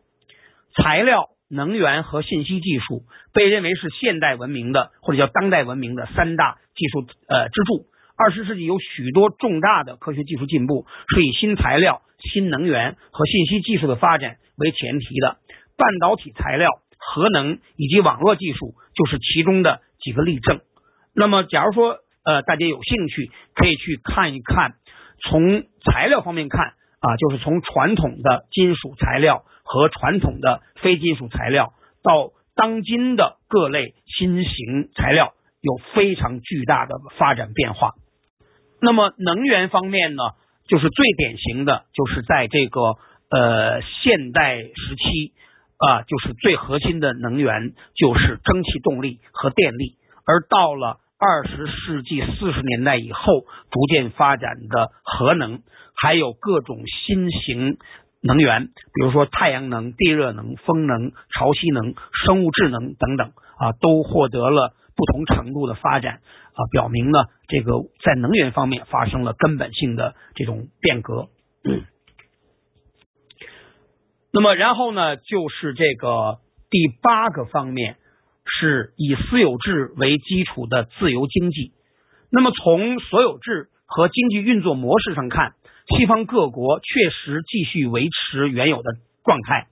[0.74, 1.37] 材料。
[1.50, 7.86] 能源和信息技术被认为是现代文明的或者叫当代文明的三大技术呃支柱。
[8.18, 12.02] 二十世纪有许多重大的科学技术进步是以新材料、
[12.34, 15.38] 新能源和信息技术的发展为前提的。
[15.78, 20.62] 半导体材料、核能以及网络技术就是其中的几个例证。
[21.14, 24.74] 那么，假如说呃大家有兴趣，可以去看一看，
[25.22, 26.74] 从材料方面看
[27.08, 29.44] 啊，就是从传统的金属材料。
[29.70, 37.92] 和传统的非金属材料到当今的各类新型材料有非常巨大的发展变化。
[38.80, 40.24] 那么能源方面呢，
[40.70, 42.80] 就是最典型的就是在这个
[43.30, 45.34] 呃现代时期
[45.80, 49.98] 啊，就是最核心的能源就是蒸汽动力和电力。
[50.26, 55.64] 而到了二十世纪四十年代以后逐渐发展的核能，
[55.96, 57.78] 还有各种新型
[58.22, 66.22] 能源，比如说太阳能、地热能、风能、潮汐能、生物质能等等啊，都获得了不同程度的发展
[66.54, 71.30] 啊，表明呢，这个在能源方面发生了根本性的这种变革。
[74.32, 76.38] 那么，然后呢，就是这个
[76.70, 77.98] 第八个方面，
[78.48, 81.74] 是以私有制为基础的自由经济。
[82.32, 85.54] 那么，从所有制和经济运作模式上看，
[85.98, 88.92] 西方各国确实继续维持原有的
[89.24, 89.68] 状态，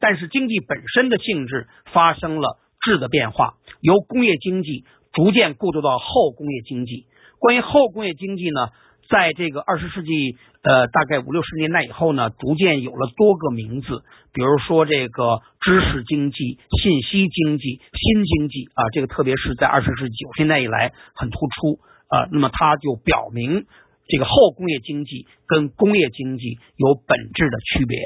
[0.00, 7.06] 但是经济本身的性质发生了质的变化，由工业经济逐渐过渡到后工业经济。
[7.38, 8.68] 关于后工业经济呢？
[9.08, 14.02] 在这个二十世纪呃大概五六十年代以后呢，逐渐有了多个名字，
[14.34, 22.28] 比如说这个知识经济、信息经济、新经济啊，这个特别是在二十世纪九十年代以来很突出啊。
[22.30, 23.64] 那么它就表明
[24.08, 27.98] 这个后工业经济跟工业经济有本质的区别。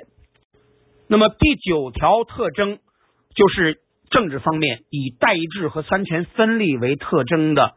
[1.08, 2.78] 那么第九条特征
[3.34, 7.72] 就是政治方面以代议制和三权分立为特征的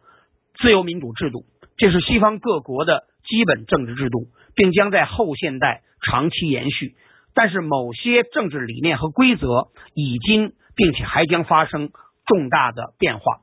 [0.61, 1.43] 自由民主制度，
[1.75, 3.03] 这是西方各国的。
[3.27, 6.95] 基本政治制度，并将在后现代长期延续。
[7.33, 11.89] 但是，某些政治理念和规则已经，并且还将发生
[12.25, 13.41] 重大的变化。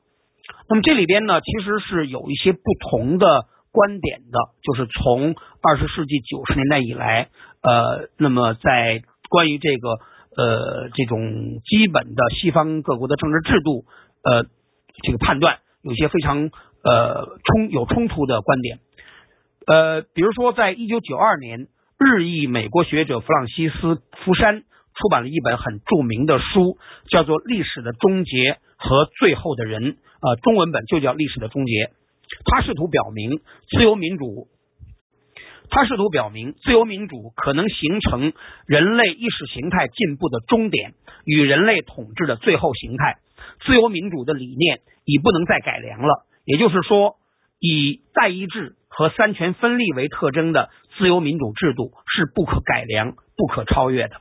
[0.68, 4.38] 那么，这里边呢，其实是有一些不同的观点的。
[4.62, 7.28] 就是从二十世纪九十年代以来，
[7.62, 13.84] 呃，那么在关于这个呃这种基本的西方各国的政治制度，
[14.24, 14.44] 呃，
[15.02, 16.50] 这个判断有些非常
[16.82, 18.78] 呃冲有冲突的观点。
[19.66, 23.74] 呃，比如说，在一九九二年，日裔美国学者弗朗西斯·
[24.24, 24.62] 福山
[24.94, 29.82] 出版了一本很著名的书，叫做《历史的终结和最后的人》，
[30.20, 31.72] 呃，中文本就叫《历史的终结》。
[32.44, 34.48] 他试图表明，自由民主，
[35.70, 38.32] 他试图表明，自由民主可能形成
[38.66, 40.94] 人类意识形态进步的终点
[41.24, 43.18] 与人类统治的最后形态。
[43.64, 47.16] 自由民主的理念已不能再改良了，也就是说，
[47.60, 48.74] 以代议制。
[48.94, 54.16] 和三权分立为特征的自由民主制度是不可改良、不可超越的。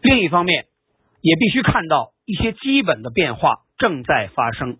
[0.00, 0.64] 另一方面，
[1.20, 4.78] 也必须看到一些基本的变化正在发生。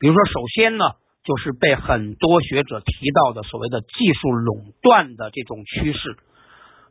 [0.00, 0.84] 比如说，首先呢，
[1.24, 6.16] 就是被很多学者提到的所谓的技术垄断的这种趋势。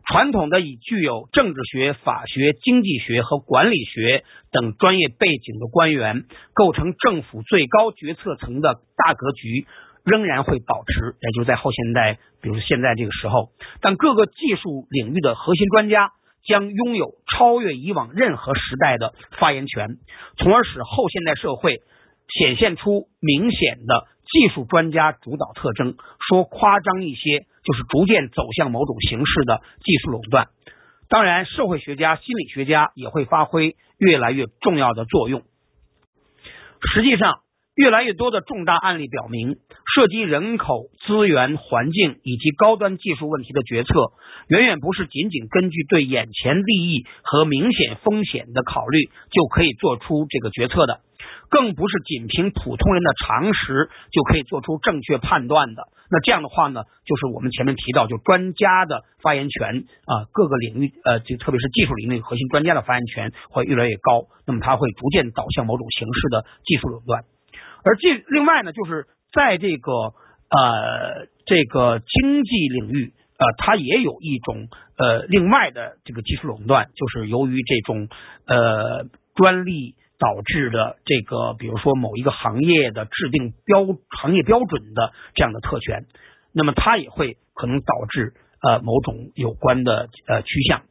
[0.08, 9.65] 传统的以具有政治学、法学、经济学和管理学等专业背景的官员构成政府最高决策层的大格局
[10.04, 13.50] 仍然会保持，也就是在后现代，比如现在这个时候，
[13.82, 16.12] 但各个技术领域的核心专家
[16.46, 19.98] 将拥有超越以往任何时代的发言权，
[20.38, 21.82] 从而使后现代社会
[22.30, 25.95] 显现出明显的技术专家主导特征。
[26.27, 27.45] 说夸张一些。
[27.65, 30.49] 就是逐渐走向某种形式的技术垄断。
[31.09, 35.41] 当然，社会学家、心理学家也会发挥越来越重要的作用。
[36.93, 37.39] 实际上，
[37.73, 39.55] 越来越多的重大案例表明，
[39.95, 44.11] 涉及人口、资源、环境以及高端技术问题的决策，
[44.47, 50.99] 远远不是仅仅根据对眼前利益和明显风险的考虑就可以做出这个决策的，
[51.49, 55.84] 更不是仅凭普通人的常识就可以做出正确判断的。
[56.10, 67.23] 那这样的话呢，就是我们前面提到，就专家的发言权啊，各个领域呃，就特别是技术领域核心专家的发言权会越来越高，那么它会逐渐导向某种形式的技术垄断。
[67.84, 78.08] 而这另外呢，就是在这个呃这个经济领域呃，它也有一种呃另外的这个技术垄断，就是由于这种
[78.45, 79.05] 呃
[79.36, 79.95] 专利。
[80.17, 86.06] 导致的这个，比如说某一个行业的制定标行业标准的这样的特权，
[86.54, 90.84] 那么它也会可能导致呃某种有关的呃趋向。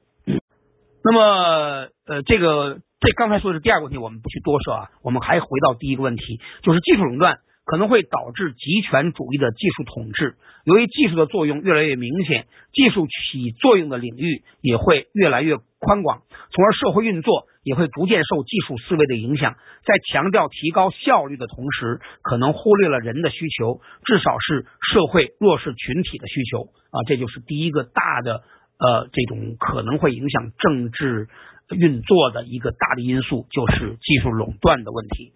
[1.04, 10.36] 那么呃这个这刚才说的是第二个问题，我们不去多说啊，我们还回到第一个问题，就是技术垄断可能会导致集权主义的技术统治。
[10.64, 16.22] 由于技术的作用越来越明显，技术起作用的领域也会越来越宽广，
[16.52, 17.46] 从而社会运作。
[17.64, 19.54] 也会逐渐受技术思维的影响，
[19.84, 28.44] 在强调提高效率的同时，可能忽略了人的需求，至少是社会弱势群体的需求啊，这就是第一个大的
[28.78, 31.28] 呃这种可能会影响政治
[31.74, 35.32] 运作的一个大的因素，就是技术垄断的问题。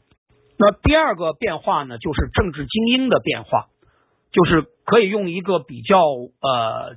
[0.58, 3.68] 那第二个变化呢，就是政治精英的变化，
[4.30, 6.96] 就是可以用一个比较呃。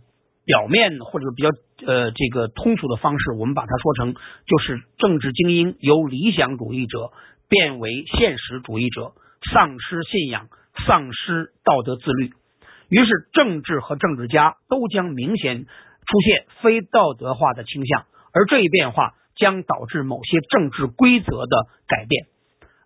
[0.51, 1.49] 表面或者比较
[1.87, 4.13] 呃这个通俗的方式，我们把它说成
[4.45, 7.11] 就是政治精英由理想主义者
[7.47, 9.13] 变为现实主义者，
[9.53, 10.49] 丧失信仰，
[10.85, 12.31] 丧失道德自律。
[12.89, 22.25] 于是，政治和政治家都将明显出现非道德化的倾向，而这一变化将导致某些政治规则的改变。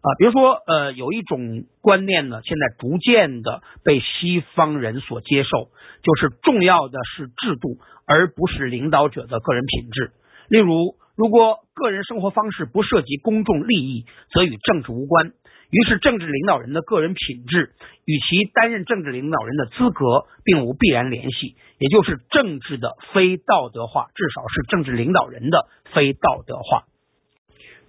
[0.06, 5.70] 啊，比如说，呃，有一种观念呢，现在逐渐的被西方人所接受，
[6.04, 10.12] 就是重要的是制度，而不是领导者的个人品质。
[10.48, 15.34] 例如，如果个人生活方式不涉及公众利益，则与政治无关。
[15.72, 17.72] 于是，政治领导人的个人品质
[18.06, 26.84] 与其担任政治领导人的资格并无必然联系，也就是政治的非道德化，至少是政治领导人的非道德化。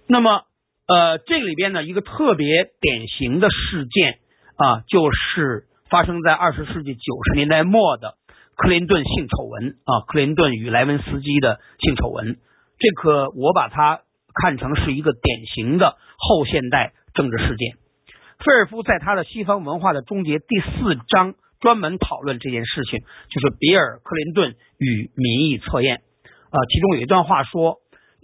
[0.07, 0.45] 那么，
[0.87, 2.47] 呃，这里边呢，一个特别
[2.81, 4.19] 典型的事件
[4.55, 8.15] 啊，就是发生在二十世纪九十年代末的
[8.55, 12.37] 克林顿性丑闻啊，克林顿与莱文斯基的性丑闻。
[12.79, 14.01] 这个我把它
[14.33, 16.93] 看成是一个典型的后现代。
[17.13, 17.73] 政治事件，
[18.37, 22.99] 菲尔夫在他的《西方文化的终结》第四章专门讨论这件事情，
[23.31, 25.95] 就是比尔·克林顿与民意测验。
[25.95, 27.77] 啊，其中有一段话说：，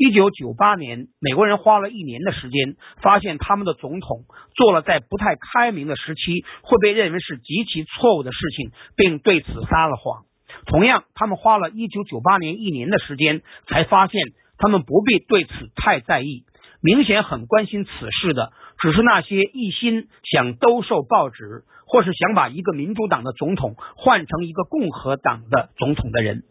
[0.04, 10.26] 一九九八年，美国人花了一年的时间，发现他们的总统做了在不太开明的时期会被认为是极其错误的事情，并对此撒了谎。
[10.66, 14.22] 同样，他们花了一九九八年一年的时间，才发现
[14.58, 16.44] 他们不必对此太在意。
[16.82, 26.44] 明显很关心此事的，只是那些一心想兜售报纸，或是想把一个民主党的总统换成一个共和党的总统的人。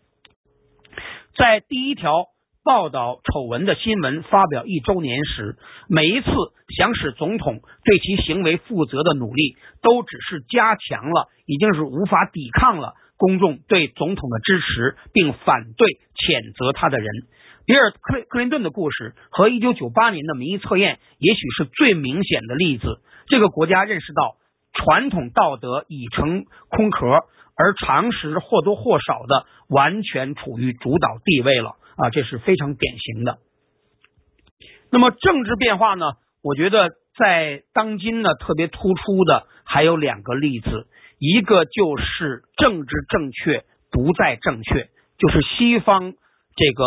[1.36, 2.28] 在第一条
[2.64, 5.56] 报道丑闻的新闻发表一周年时，
[5.88, 6.30] 每一次
[6.76, 17.08] 想使总统对其行为负责的努力，都只是加强了已经是无法抵抗了公众对总统的支持，并反对谴责他的人。
[17.66, 23.00] 比尔·克克林顿的故事和一九九八年的民意测验，也许是最明显的例子。
[23.26, 24.36] 这个国家认识到
[24.72, 27.06] 传统道德已成空壳，
[27.56, 33.38] 而常识或多或少的完全处于主导地位了啊，这是非常典型的。
[34.90, 36.06] 那么政治变化呢？
[36.42, 40.86] 我觉得在当今呢，特别突出的还有两个例子，
[41.18, 44.88] 一个就是政治正确不再正确，
[45.18, 46.14] 就是西方。
[46.54, 46.84] 这个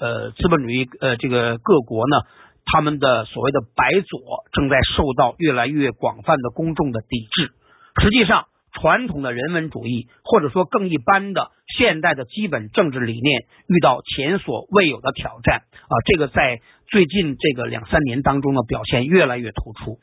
[0.00, 2.16] 呃，资本主义呃，这个各国呢，
[2.64, 4.18] 他们的所谓的白左
[4.52, 7.52] 正在受到越来越广泛的公众的抵制。
[8.00, 15.94] 实际上，传统的人文主义或者说更一般的现代的基本政治理念遇到前所未有的挑战啊！
[16.06, 19.98] 这个在最近这个两三年当中呢，表现越来越突出。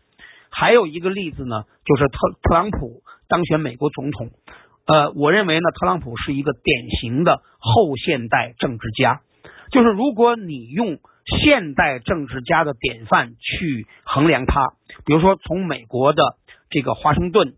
[0.51, 4.29] 还有一个例子呢，就是特特朗普当选美国总统。
[4.85, 9.21] 呃，我认为呢，特朗普是一个典型的后现代政治家。
[9.71, 10.97] 就是如果你用
[11.43, 14.73] 现代政治家的典范去衡量他，
[15.05, 16.23] 比如说从美国的
[16.71, 17.53] 这个华盛顿、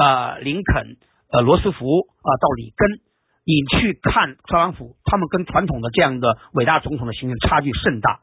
[0.00, 0.96] 呃林肯、
[1.30, 3.00] 呃罗斯福啊到里根，
[3.44, 8.20] 你去看特朗普，他们跟传统的这样的伟大总统的形象差距甚大。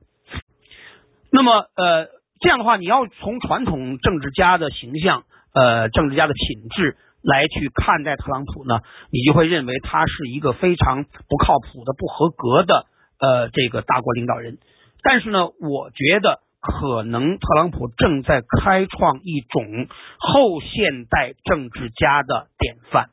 [1.32, 2.08] 那么呃
[2.40, 5.24] 这样的话，你要从传统政治家的形象、
[5.54, 6.98] 呃政治家的品质。
[7.24, 8.80] 来去看待特朗普呢，
[9.12, 12.86] 你就会认为他是一个非常不靠谱的、不合格的
[13.20, 14.60] 呃这个大国领导人。
[15.02, 19.88] 但是呢，我觉得可能特朗普正在开创一种
[20.20, 23.10] 后现代政治家的典范。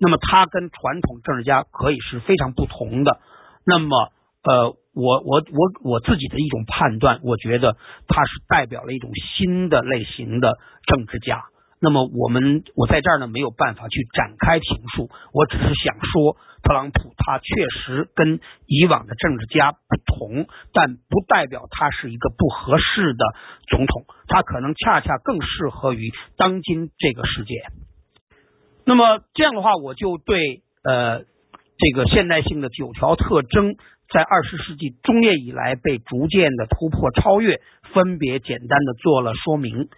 [0.00, 3.20] 那么他跟传统政治家可以是非常不同的。
[3.66, 4.12] 那么
[4.44, 7.76] 呃，我我我我自己的一种判断，我觉得
[8.06, 10.56] 他是代表了一种新的类型的
[10.86, 11.44] 政治家。
[11.80, 23.24] 那么我们我在这儿呢没有办法去展开评述，我只是想说，特朗普他确实跟以往的政治家不同，但不代表他是一个不合适的
[23.68, 27.54] 总统，他可能恰恰更适合于当今这个世界。
[28.84, 33.76] 那么这样的话，我就对呃这个现代性的九条特征，
[34.12, 37.60] 在二十世纪中叶以来被逐渐的突破超越，
[37.94, 39.88] 分别简单的做了说明。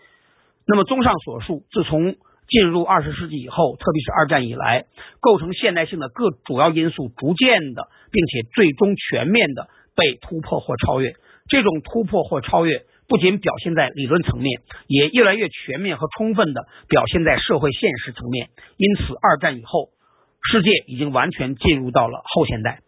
[0.71, 2.14] 那么，综上所述，自从
[2.47, 4.85] 进入二十世纪以后，特别是二战以来，
[5.18, 11.14] 构成现代性的各主要因素逐渐的，并且最终全面的被突破或超越。
[11.49, 18.47] 这种突破或超越，不仅表现在理论层面，也越来越全面和充分的表现在社会现实层面。
[18.77, 19.89] 因此，二战以后，
[20.53, 22.79] 世界已经完全进入到了后现代。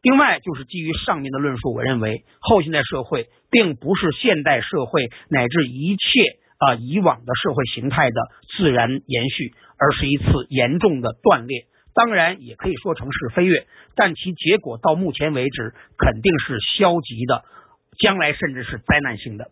[0.00, 6.38] 另外，就是基于上面的论述，我认为后现代社会并不是现代社会乃至一切。
[6.58, 8.20] 啊，以往的社会形态的
[8.56, 11.66] 自然延续，而是一次严重的断裂。
[11.94, 17.44] 当然，也可以说成是飞跃，但其结果到目前为止肯定是消极的，
[17.98, 19.50] 将来甚至是灾难性的。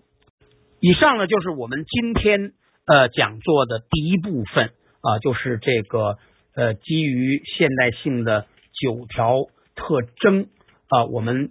[0.81, 2.53] 以上呢，就是我们今天
[2.87, 6.19] 呃讲座的第一部分啊，就是这个
[6.55, 8.47] 呃基于现代性的
[8.79, 9.39] 九条
[9.75, 10.49] 特征
[10.89, 11.51] 啊，我们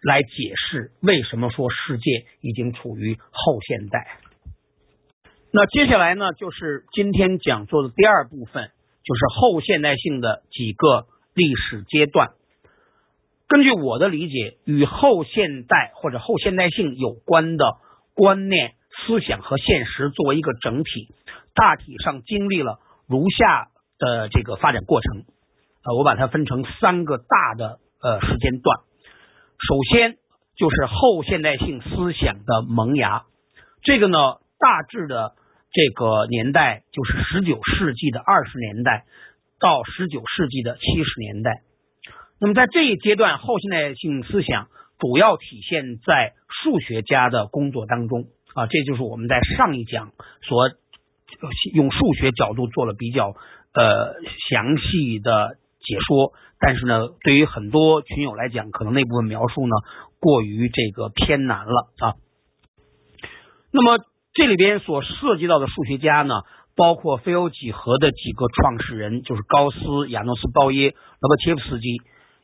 [0.00, 4.18] 来解释为什么说世界已经处于后现代。
[5.56, 8.72] 那接下来呢，就是今天讲座的第二部分，
[9.04, 12.30] 就是后现代性的几个历史阶段。
[13.46, 17.76] 根据我的理解，与后现代或者后现代性有关的
[18.16, 18.72] 观念、
[19.06, 21.14] 思想和现实作为一个整体，
[21.54, 23.68] 大体上经历了如下
[24.00, 25.22] 的这个发展过程。
[25.84, 28.80] 呃，我把它分成三个大的呃时间段。
[29.68, 30.16] 首先
[30.56, 33.22] 就是后现代性思想的萌芽，
[33.84, 34.18] 这个呢，
[34.58, 35.34] 大致的。
[35.74, 39.06] 这个年代就是十九世纪的二十年代
[39.58, 41.62] 到十九世纪的七十年代。
[42.38, 44.68] 那么在这一阶段，后现代性思想
[45.00, 50.12] 主要体现在数学家的工作当中啊，这就是我们在上一讲
[50.42, 50.70] 所
[51.74, 53.34] 用数学角度做了比较
[53.72, 54.14] 呃
[54.48, 56.34] 详细的解说。
[56.60, 59.74] 但是呢，对于很多群友来讲，可能那部分描述呢
[60.20, 62.14] 过于这个偏难了啊。
[63.72, 64.04] 那么。
[64.34, 66.34] 这里边所涉及到的数学家呢，
[66.74, 71.86] 包括非欧几何的几个创始人，就是高斯、亚诺斯鲍耶、罗伯切夫斯基，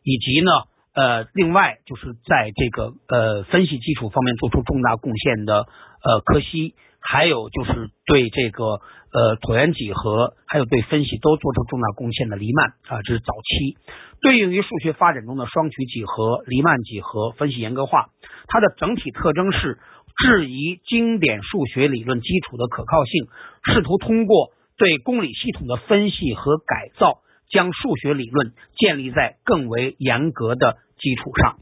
[0.04, 0.52] 以及呢，
[0.94, 5.66] 呃，另外就是在这个呃分析基础方面做出重大贡献的
[6.04, 13.76] 呃柯西，还有就是对这个呃椭圆几何，还有对分析都做出重大贡献的黎曼啊，这是早期
[14.22, 18.10] 对应于数学发展中的双曲几何、黎曼几何分析严格化，
[18.46, 19.80] 它的整体特征是。
[20.20, 23.26] 质疑经典数学理论基础的可靠性，
[23.64, 31.56] 试图通过对公理系统的分析和改造，将数学理论建立在更为严格的基础上。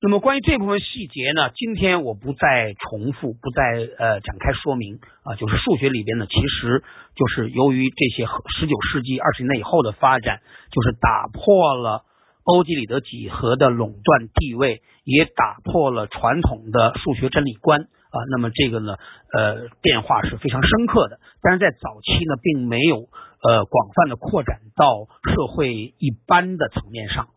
[0.00, 3.62] 那么关于这部分细节呢，今天我不再重复，不再
[3.98, 5.36] 呃展开说明啊。
[5.36, 6.82] 就是数学里边呢，其实
[7.14, 8.26] 就是由于这些
[8.58, 10.40] 十九世纪二十年代以后的发展，
[10.72, 12.04] 就是打破了。
[12.44, 18.16] 欧几里得几何的垄断地位，也打破了传统的数学真理观啊。
[18.30, 18.96] 那么这个呢，
[19.32, 21.18] 呃，变化是非常深刻的。
[21.40, 22.96] 但是在早期呢，并没有
[23.42, 27.28] 呃广泛的扩展到社会一般的层面上。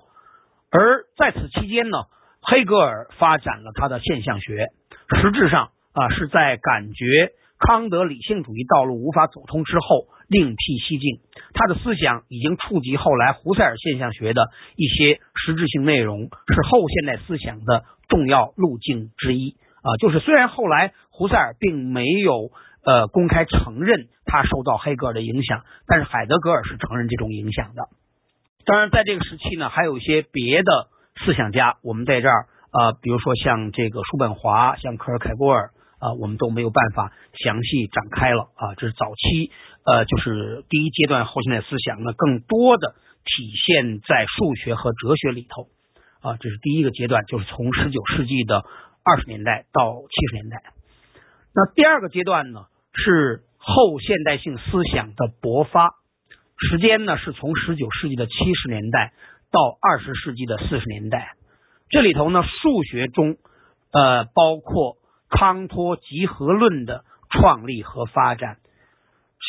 [0.70, 1.98] 而在此期间呢，
[2.42, 4.68] 黑格尔发展了他的现象学，
[5.22, 10.08] 实质上啊是在感觉康德理性主义道路无法走通之后。
[10.28, 11.22] 另辟蹊径，
[11.54, 19.96] 他的思想已经触及后来胡塞尔现象学的一些实质性内容，是后现代思想的重要路径之一啊。
[20.00, 22.52] 就是虽然后来胡塞尔并没有
[22.84, 27.88] 呃公开承认他受到黑格尔的影响，但是海德格尔是承认这种影响的。
[28.66, 30.90] 当然，在这个时期呢，还有一些别的
[31.24, 35.70] 思想家，我们在这儿啊，比如说像这个叔本华，像科尔凯郭尔
[36.00, 38.76] 啊，我们都没有办法详细展开了啊。
[38.76, 39.52] 这是早期。
[39.88, 45.70] 呃，就是第一阶段后现代思想呢，更多的体现在数学和哲学里头
[46.20, 48.66] 啊，这是第一个阶段，就是从十九世纪的
[49.06, 50.62] 二十年代到七十年代。
[51.56, 55.92] 那第二个阶段呢，是后现代性思想的勃发，
[56.70, 59.14] 时间呢是从十九世纪的七十年代
[59.54, 61.32] 到二十世纪的四十年代。
[61.90, 63.38] 这里头呢，数学中
[63.94, 64.98] 呃包括
[65.30, 68.58] 康托集合论的创立和发展。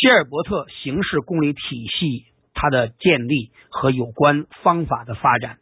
[0.00, 5.58] 希尔伯特形式公理体系它的建立和有关方法的发展，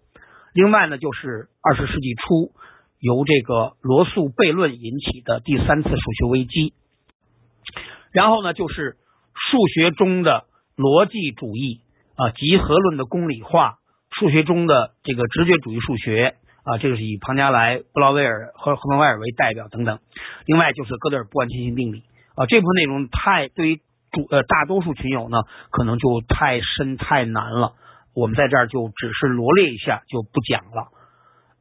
[0.53, 2.53] 另外呢，就是二十世纪初
[3.01, 6.75] 由这个罗素悖论引起的第三次数学危机，
[8.13, 8.97] 然后呢，就是
[9.33, 10.45] 数学中的
[10.77, 11.81] 逻辑主义
[12.17, 13.79] 啊，集合论的公理化，
[14.11, 19.99] 数学中的这个直觉主义数学啊，这个是以庞加莱、布劳威尔和赫本威尔为代表等等，
[20.45, 22.03] 另外就是哥德尔不完全性定理。
[22.35, 23.81] 啊，这部分内容太对于。
[24.31, 25.39] 呃，大多数群友呢，
[25.71, 27.75] 可能就太深太难了，
[28.15, 30.89] 我们在这儿就只是罗列一下，就不讲了。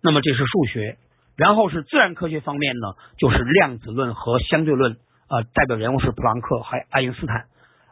[0.01, 0.97] 那么这是数学，
[1.35, 4.93] 然后是自然科学方面呢，就是量子论和相对论
[5.27, 7.45] 啊，代表人物是普朗克还爱因斯坦，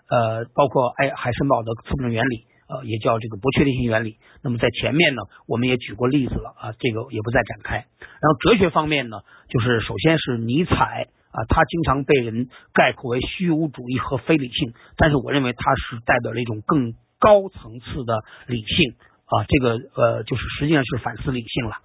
[0.09, 4.17] 呃，包括爱海森堡的测不准原理，呃，也叫这个不确定性原理。
[4.43, 7.77] 那么在前面呢，我们也举过例子了啊，这个也不再展开。
[7.77, 9.17] 然后哲学方面呢，
[9.49, 11.07] 就是首先是尼采。
[11.33, 21.77] 啊，他经常被人概括为虚无主义和非理性，但是我认为他是代表了一种更高层次的理性啊，这个呃，就是实际上是反思理性了。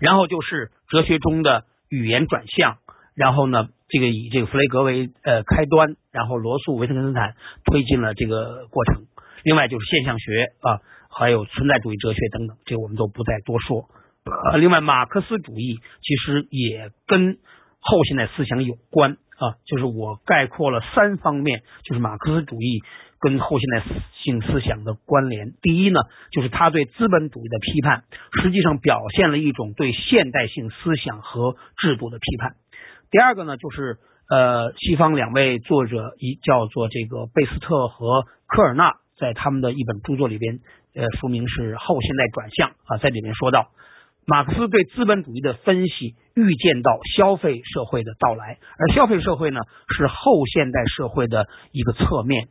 [0.00, 2.78] 然后就是哲学中的语言转向，
[3.14, 7.34] 然后呢，这个以这个弗雷格为呃开端，然后罗素、维特根斯坦
[7.66, 9.04] 推进了这个过程。
[9.44, 10.80] 另外就是现象学啊，
[11.10, 13.90] 还有存在主义哲学等等，这我们都不再多说。
[14.24, 17.38] 呃，另外马克思主义其实也跟
[17.82, 22.80] 后现代思想有关啊，就是我概括了三方面，就是马克思主义
[23.20, 23.84] 跟后现代
[24.22, 25.52] 性思想的关联。
[25.60, 25.98] 第一呢，
[26.30, 28.04] 就是他对资本主义的批判，
[28.40, 32.54] 实际上表现了一种对现代性思想和制度的批判。
[33.10, 33.98] 第二个呢，就是
[34.30, 40.60] 呃，西方两位作者，一叫做这个贝斯特和科尔纳，在他们的一本著作里边，
[40.94, 43.70] 呃，书名是《后现代转向》啊，在里面说到。
[44.24, 49.60] 马克思对资本主义的分析，预见到消费社会的到来，而消费社会呢，
[49.96, 52.46] 是后现代社会的一个侧面。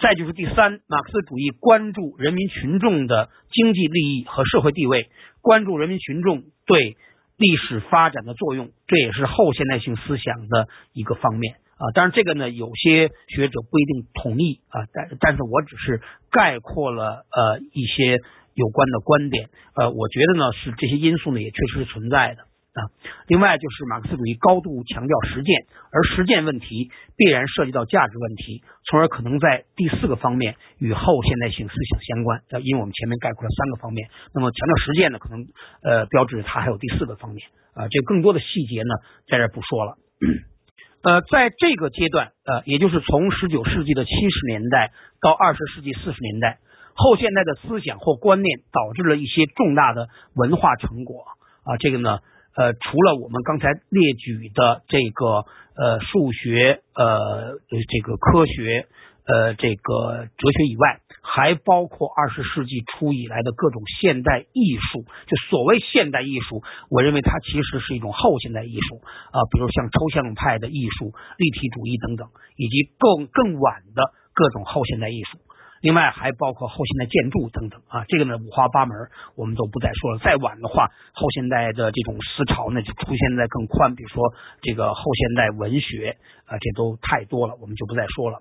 [0.00, 5.08] 再就是第三，马克思主义关注人民群众的经济利益和社会地位，
[5.40, 6.96] 关注人民群众对
[7.38, 11.90] 历史发展的作用，这也是后现代性思想的一个方面啊。
[11.94, 18.20] 当然，这个呢，有些学者不一定同意啊，但但是我只是概括了呃一些。
[18.58, 22.42] 有关的观点，呃，我觉得呢是这些因素呢也确实是存在的
[22.74, 22.90] 啊。
[23.28, 32.42] 另外就是马克思主义高度强调实践，而实践问题必然涉及到价值问题，从而可能在第四个方面与后现代性思想相关。
[32.50, 35.46] 呃，因为我们前面概括了三个方面，那么强调实践呢，可能
[35.84, 37.86] 呃标志着它还有第四个方面啊。
[37.88, 38.90] 这更多的细节呢
[39.30, 39.94] 在这不说了。
[41.00, 44.90] 呃，在这个阶段，呃，也就是从十九世纪的七十年代
[45.22, 46.58] 到二十世纪四十年代。
[46.98, 51.24] 后现代的思想或观念导致了一些重大的文化成果
[51.62, 52.18] 啊，这个呢，
[52.56, 55.46] 呃，除了我们刚才列举的这个
[55.78, 58.88] 呃数学呃这个科学
[59.24, 65.04] 呃这个哲学以外，还包括二十世纪初以来的各种现代艺术。
[65.28, 72.26] 就所谓现代艺术，我认为它其实是一种后现代艺术啊，比如像抽象派的艺术、立体主义等等，
[72.56, 74.02] 以及更更晚的
[74.34, 75.38] 各种后现代艺术。
[75.80, 78.96] 另外还包括后现代建筑等等啊，这个呢五花八门，
[79.36, 80.18] 我们都不再说了。
[80.18, 86.16] 再晚的话，后现代的这种思潮呢就出现在更宽，比如说这个后现代文学
[86.46, 88.40] 啊，这都太多了，我们就不再说了。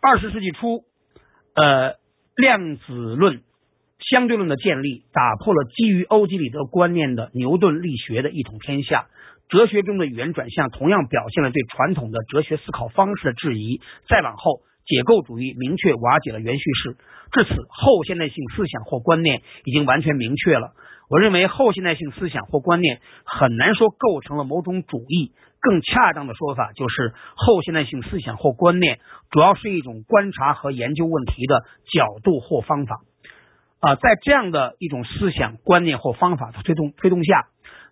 [0.00, 0.84] 二十世纪初，
[1.56, 1.96] 呃，
[2.36, 3.42] 量子论、
[3.98, 9.06] 相对论的建立，打破了基于欧几里得观念的牛顿力学的一统天下。
[9.48, 13.80] 哲学中的语言转向，同样表现了对传统的哲学思考方式的质疑。
[14.08, 14.60] 再往后。
[14.86, 16.96] 解构主义明确瓦解了原叙事，
[17.32, 20.72] 至此后现代性思想或观念已经完全明确了。
[21.10, 31.60] 我认为后现代性思想或观念很难说构成了某种主义，更恰当的说法就是后现代性思想或观念主要是一种观察和研究问题的
[31.92, 33.00] 角度或方法。
[33.80, 37.48] 啊，在这样的一种思想观念或方法的推动推动下，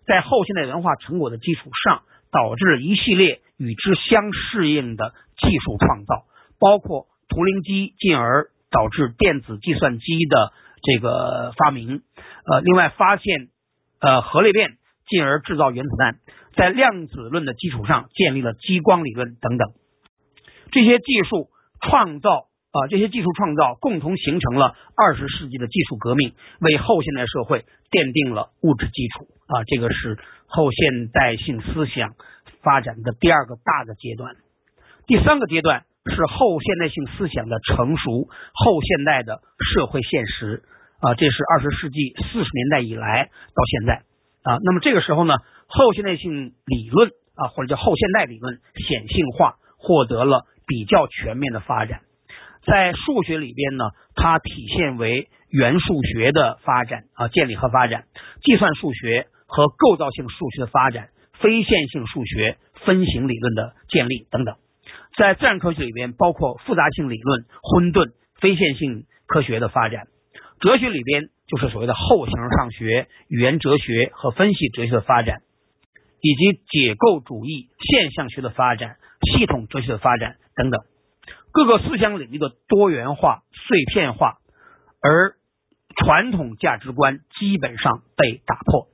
[0.07, 6.25] 在后现代文化成果的基础上，导致了一系列与之相适应的技术创造。
[6.63, 12.01] 包括图灵机，进而导致电子计算机的这个发明。
[12.45, 13.49] 呃，另外发现
[13.99, 14.77] 呃核裂变，
[15.09, 16.19] 进而制造原子弹，
[16.55, 19.73] 在量子论的基础上建立了激光理论等等。
[20.71, 21.49] 这些技术
[21.81, 29.65] 创造啊，这些技术创造共同形成了二十世纪的技术革命，为后现代社会奠定了物质基础啊。
[29.67, 32.13] 这个是后现代性思想
[32.61, 34.37] 发展的第二个大的阶段。
[35.07, 35.83] 第三个阶段。
[36.11, 39.41] 是后现代性思想的成熟，后现代的
[39.73, 40.63] 社会现实
[40.99, 44.03] 啊，这是二十世纪四十年代以来到现在
[44.43, 44.59] 啊。
[44.63, 45.35] 那么这个时候呢，
[45.67, 52.01] 后现代性理论啊，或者叫后现代理论显性化，获得了比较全面的发展。
[52.65, 53.85] 在数学里边呢，
[54.15, 58.05] 它体现为元数学的发展啊，建立和发展，
[58.43, 64.55] 计算数学和构造性数学的发展，非线性数学分形理论的建立等等。
[65.17, 70.05] 在自然科学里边，包括复杂性理论、混沌、非线性科学的发展；
[70.59, 75.41] 哲学里边就是所谓的后形上学、语言哲学和分析哲学的发展，
[76.21, 78.95] 以及解构主义、现象学的发展、
[79.37, 80.81] 系统哲学的发展等等。
[81.51, 84.39] 各个思想领域的多元化、碎片化，
[84.99, 85.35] 而
[85.95, 88.87] 传统价值观基本上被打破。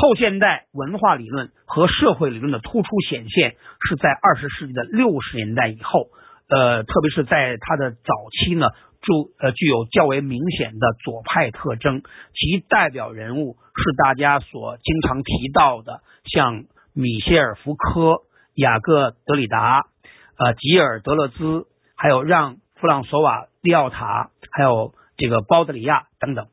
[0.00, 6.08] 后现代文化理论和社会理论的突出显现是在二十世纪的六十年代以后，
[6.48, 8.68] 呃，特别是在它的早期呢，
[9.02, 16.00] 具呃具有较为明显的左派特征，其代表人物是大家所经常提到的，
[16.32, 18.22] 像米歇尔·福柯、
[18.54, 19.84] 雅各·德里达、
[20.38, 26.46] 呃吉尔·德勒兹，还有让·弗朗索瓦·利奥塔，还有这个鲍德里亚等等。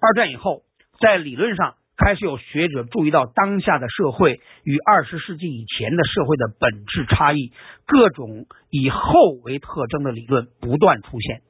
[0.00, 0.64] 二战以后，
[1.00, 1.76] 在理论上。
[1.96, 7.52] 开始有学者注意到当下的社会与二十世纪以前的社会的本质差异，
[7.86, 11.42] 各种以后为特征的理论不断出现，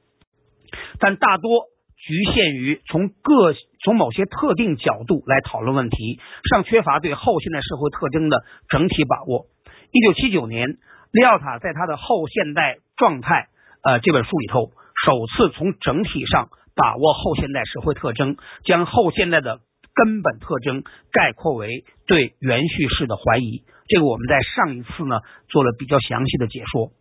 [0.99, 1.63] 但大多
[1.97, 6.19] 局限于从各从某些特定角度来讨论问题，
[6.49, 9.47] 尚缺乏对后现代社会特征的整体把握。
[9.91, 10.77] 一九七九年，
[11.11, 13.47] 利奥塔在他的《后现代状态》
[13.89, 14.71] 呃这本书里头，
[15.05, 19.61] 首次从整体上把握后现代社会特征，将后现代的
[19.95, 23.63] 根本特征概括为对原叙事的怀疑。
[23.87, 26.91] 这个我们在上一次呢做了比较详细的解说。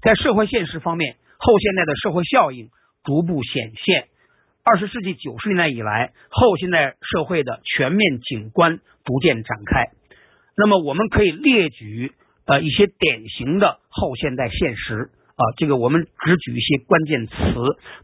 [0.00, 2.68] 在社会现实方面，后现代的社会效应
[3.04, 4.08] 逐步显现。
[4.64, 9.90] 二十世纪九十年代以来，后现代社会的全面景观逐渐展开。
[10.56, 12.12] 那么，我们可以列举
[12.46, 17.34] 呃一些典型的后现代现实啊，这个我们只举一些关键词，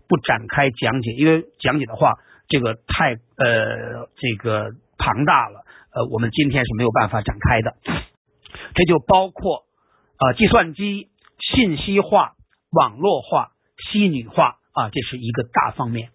[0.07, 2.19] 不展开讲解，因为讲解的话，
[2.49, 5.65] 这个太呃这个庞大了，
[5.95, 7.75] 呃，我们今天是没有办法展开的。
[8.75, 9.65] 这就包括
[10.19, 11.09] 啊，计算机
[11.39, 12.35] 信息化、
[12.71, 13.53] 网络化、
[13.91, 16.11] 虚拟化啊，这是一个大方面。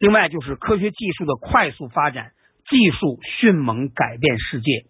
[0.00, 2.32] 另外就是科学技术的快速发展，
[2.68, 4.86] 技术迅猛改变世界，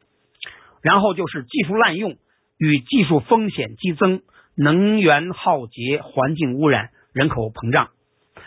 [0.83, 2.17] 然后就是技术滥用
[2.57, 4.23] 与技术风险激增，
[4.57, 7.89] 能源耗竭、环境污染、人口膨胀，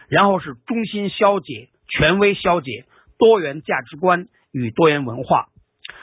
[0.10, 2.86] 然后是中心消解、权威消解、
[3.18, 5.48] 多元价值观与多元文化，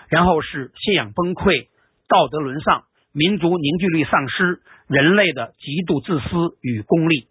[0.08, 1.68] 然后是信仰崩溃、
[2.08, 7.28] 道德沦丧、民族凝聚力丧失、人类的极度自私与功利。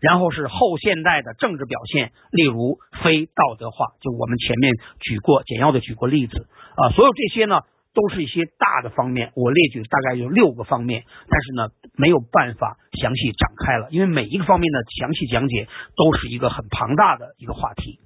[0.00, 6.46] 然后是后现代的政治表现，例如非道德化，就我们前面举过简要的举过例子
[6.76, 7.62] 啊，所有这些呢
[7.94, 15.66] 都是一些大的方面，我列举大概有六个方面，但是呢没有办法详细展开了，因为每一个方面的详细讲解
[15.96, 17.98] 都是一个很庞大的一个话题。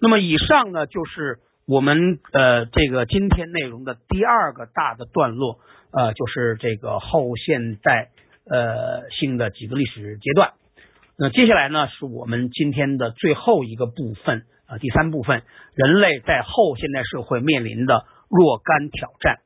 [0.00, 5.58] 那么以上呢就是我们呃这个今天内容的第二个大的段落，
[5.92, 8.10] 呃就是这个后现代
[8.50, 10.52] 呃性的几个历史阶段。
[11.16, 15.44] 那接下来呢，是我们今天的最后一个部分啊，第三部分，
[15.74, 18.04] 人类在后现代社会面临的
[18.36, 19.38] 若干挑战。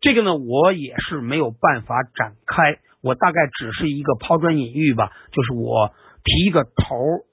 [0.00, 5.90] 这个呢，我也是没有办法展开，我大概只是一个抛砖引玉吧，就是我
[6.22, 6.70] 提一个头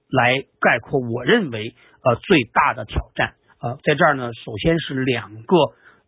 [0.09, 5.55] 来概括我认为呃最大的挑战啊，在这儿呢，首先是两个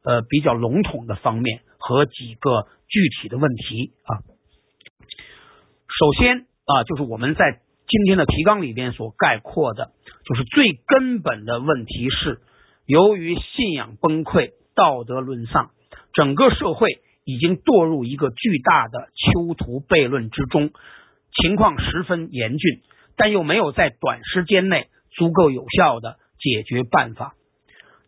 [0.03, 4.25] 呃比较笼统的方面和几个具体的问题啊。
[5.99, 9.91] 首先啊，就是我们在今天的提纲里边所概括的，
[10.25, 12.39] 就是最根本的问题是，
[12.85, 15.71] 由于信仰崩溃、道德沦丧，
[16.13, 20.71] 整个社会已经堕入一个巨大的囚徒悖论之中，
[21.41, 22.81] 情况十分严峻，
[23.15, 27.33] 但又没有在短时间内足够有效的解决办法。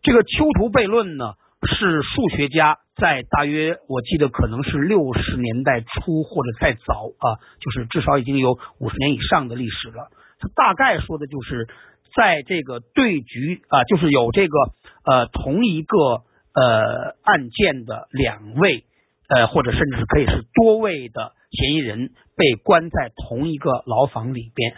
[0.02, 1.34] 这个囚徒悖论呢，
[1.66, 2.78] 是数学家。
[2.98, 10.10] 在大约我记得可能是六十年代初或者再早啊，就是至少已经有五十年以上的历史了。
[10.40, 11.68] 它大概说的就是
[12.16, 14.58] 在这个对局啊，就是有这个
[15.04, 16.24] 呃同一个
[16.60, 18.84] 呃案件的两位
[19.28, 24.76] 呃或者甚至可以是多位的嫌疑人被关在同一个牢房里边。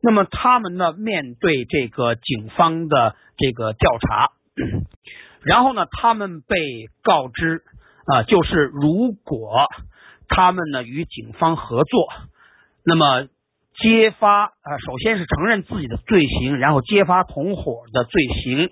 [0.00, 4.32] 那么他们呢面对这个警方的这个调查。
[5.42, 6.56] 然后呢，他们被
[7.02, 7.62] 告知
[8.06, 9.66] 啊，就是如果
[10.28, 12.08] 他们呢与警方合作，
[12.84, 13.28] 那么
[13.80, 18.70] 揭发啊，首先是承认自己的罪行，然后揭发同伙的罪行，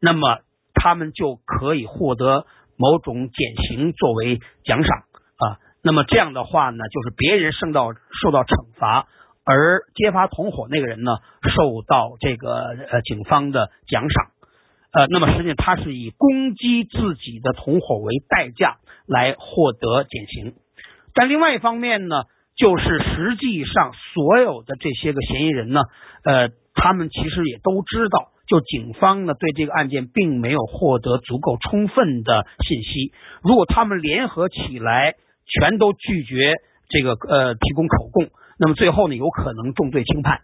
[0.00, 0.40] 那么
[0.82, 2.44] 他们就可以获得
[2.76, 4.98] 某种减刑作为奖赏
[5.36, 5.58] 啊。
[5.84, 9.06] 那么这样的话呢，就是别人受到受到惩罚，
[9.44, 11.12] 而揭发同伙那个人呢，
[11.54, 12.50] 受到这个
[12.90, 14.26] 呃警方的奖赏。
[14.92, 20.54] 呃，那么实际上他是以攻击自己的同伙为代价来获得减刑，
[21.14, 22.24] 但另外一方面呢，
[22.56, 25.80] 就是实际上所有的这些个嫌疑人呢，
[26.24, 35.14] 呃，他们其实也都知道，就警方呢对这个案件并没有获得足够充分的信息，如果他们联合起来
[35.46, 36.56] 全都拒绝
[36.90, 38.28] 这个呃提供口供，
[38.58, 40.42] 那么最后呢有可能重罪轻判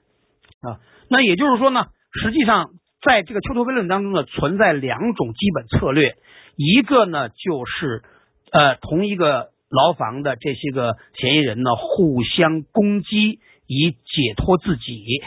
[0.62, 0.80] 啊，
[1.10, 1.84] 那也就是说呢，
[2.22, 2.70] 实际上。
[3.00, 6.16] 在这个丘托悖论当中呢，存在两种基本策略，
[6.56, 8.02] 一个呢就是
[8.50, 13.38] 呃同一个牢房的这些个嫌疑人呢互相攻击
[13.68, 15.22] 以解脱自己，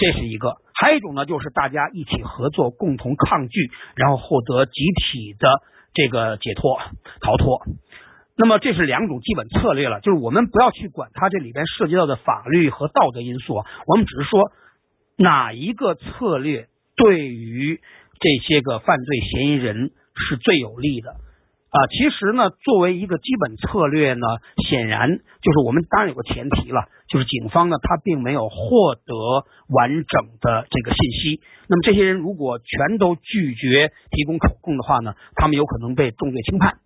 [0.00, 5.62] 这是一个；还有一种呢就是大家一起合作，共同抗拒，然后获得集体的
[5.94, 6.80] 这个解脱
[7.20, 7.60] 逃脱。
[8.36, 14.50] 那么这是两种基本策略了，就是我们不要去管它这里边涉及到的法律和道德因素，我们只是说
[15.16, 16.66] 哪一个策略。
[16.96, 17.80] 对于
[18.20, 21.14] 这些个犯罪嫌疑人是最有利的。
[21.70, 24.26] 啊，其实呢，作为一个基本策略呢，
[24.68, 25.08] 显然
[25.40, 29.14] 就是我们当然有个前提了，就是警方呢，他并没有获得
[29.68, 31.40] 完整的这个信息。
[31.68, 36.78] 那么这些人如果全都拒绝提供口供的话呢，他们有可能被重罪轻判。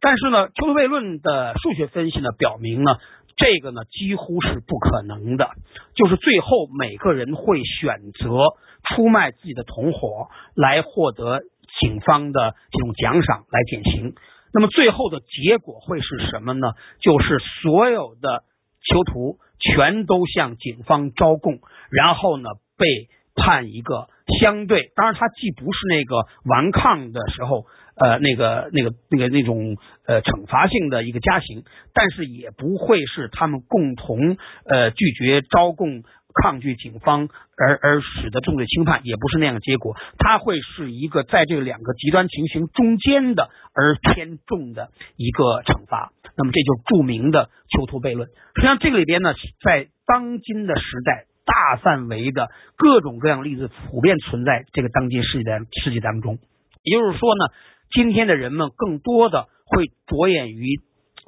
[0.00, 2.98] 但是呢，丘图悖论的数学分析呢，表明呢，
[3.36, 5.50] 这个呢几乎是不可能的，
[5.96, 8.38] 就是最后每个人会选择
[8.84, 11.40] 出卖自己的同伙来获得。
[11.80, 14.14] 警方的这种奖赏来减刑，
[14.52, 16.68] 那么最后的结果会是什么呢？
[17.00, 18.44] 就是所有的
[18.88, 21.58] 囚徒全都向警方招供，
[21.90, 22.48] 然后呢
[22.78, 22.86] 被
[23.34, 24.08] 判一个
[24.40, 27.66] 相对，当然他既不是那个顽抗的时候，
[27.96, 36.02] 呃，那个那个那个那种呃惩罚性的一个加刑，但是也不会是他们共同呃拒绝招供。
[36.42, 46.12] 抗拒警方而而使得重罪轻判，也不是那样的结果，它会是一个在这两个极端情形中间的而偏重的一个惩罚。
[46.36, 48.28] 那么这就是著名的囚徒悖论。
[48.54, 49.32] 实际上这个里边呢，
[49.64, 55.50] 在当今的时代，大范围的各种各样例子普遍存在这个当今世界
[55.82, 56.38] 世界当中。
[56.82, 57.46] 也就是说呢，
[57.90, 60.80] 今天的人们更多的会着眼于。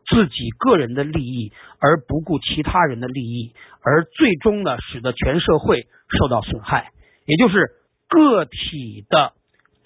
[0.09, 3.52] 自己个人的利益而不顾其他人的利益，
[3.82, 5.86] 而最终呢，使得全社会
[6.18, 6.90] 受到损害。
[7.26, 7.72] 也就是
[8.09, 9.32] 个体的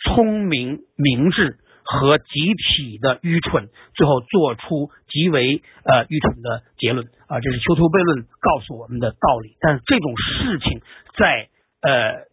[0.04, 7.40] 聪明明智和集体的愚蠢，最后做出极为呃愚蠢的结论啊！
[7.40, 9.56] 这是丘图悖论告诉我们的道理。
[9.60, 10.80] 但是这种事情
[11.18, 11.48] 在
[11.82, 12.26] 呃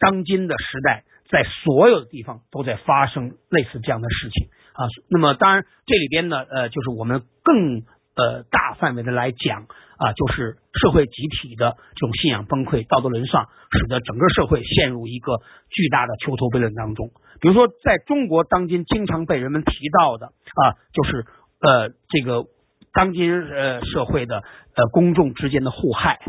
[0.00, 4.48] 当今的时代，在所有的地方都在发生类似这样的事情。
[4.76, 7.80] 啊，那么当然，这里边呢，呃，就是我们更
[8.14, 9.62] 呃大范围的来讲
[9.96, 15.38] 啊，就是社会集体的这种信仰崩溃、道德沦丧，使得整个社会陷入一个
[15.70, 17.10] 巨大的囚徒悖论当中。
[17.40, 21.24] 比如说，在中国当今经常被人们提到的啊，就是
[21.60, 22.44] 呃这个
[22.92, 26.20] 当今呃社会的呃公众之间的互害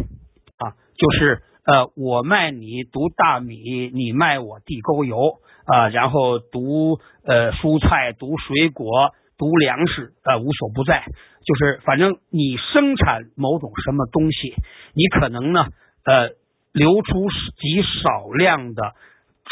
[0.58, 5.38] 啊，就是呃我卖你毒大米，你卖我地沟油。
[5.70, 11.04] 啊，然后毒呃蔬菜、毒水果、毒粮食啊，无所不在。
[11.46, 14.54] 就是反正你生产某种什么东西，
[14.94, 15.66] 你可能呢
[16.06, 16.30] 呃
[16.72, 17.28] 流出
[17.60, 18.94] 极少量的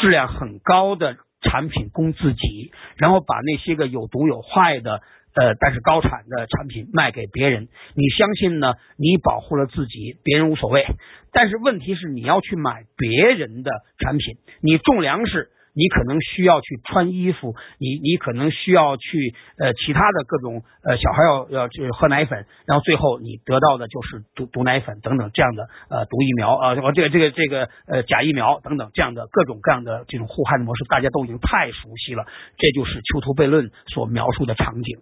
[0.00, 5.02] 质量很高的产品供自己，然后把那些个有毒有坏的
[5.36, 7.68] 呃但是高产的产品卖给别人。
[7.94, 8.74] 你相信呢？
[8.96, 10.84] 你保护了自己，别人无所谓。
[11.32, 15.50] 但是问题是你要去买别人的产品，你种粮食。
[15.78, 32.24] 你可能需要去穿衣服，你你可能需要去呃其他的各种呃小孩要要去喝奶粉，然后最后你得到的就是毒毒奶粉等等这样的呃毒疫苗啊，这个这个这个呃假疫苗等等这样的各种各样的这种互害的模式，大家都已经太熟悉了，
[32.56, 34.96] 这就是囚徒悖论所描述的场景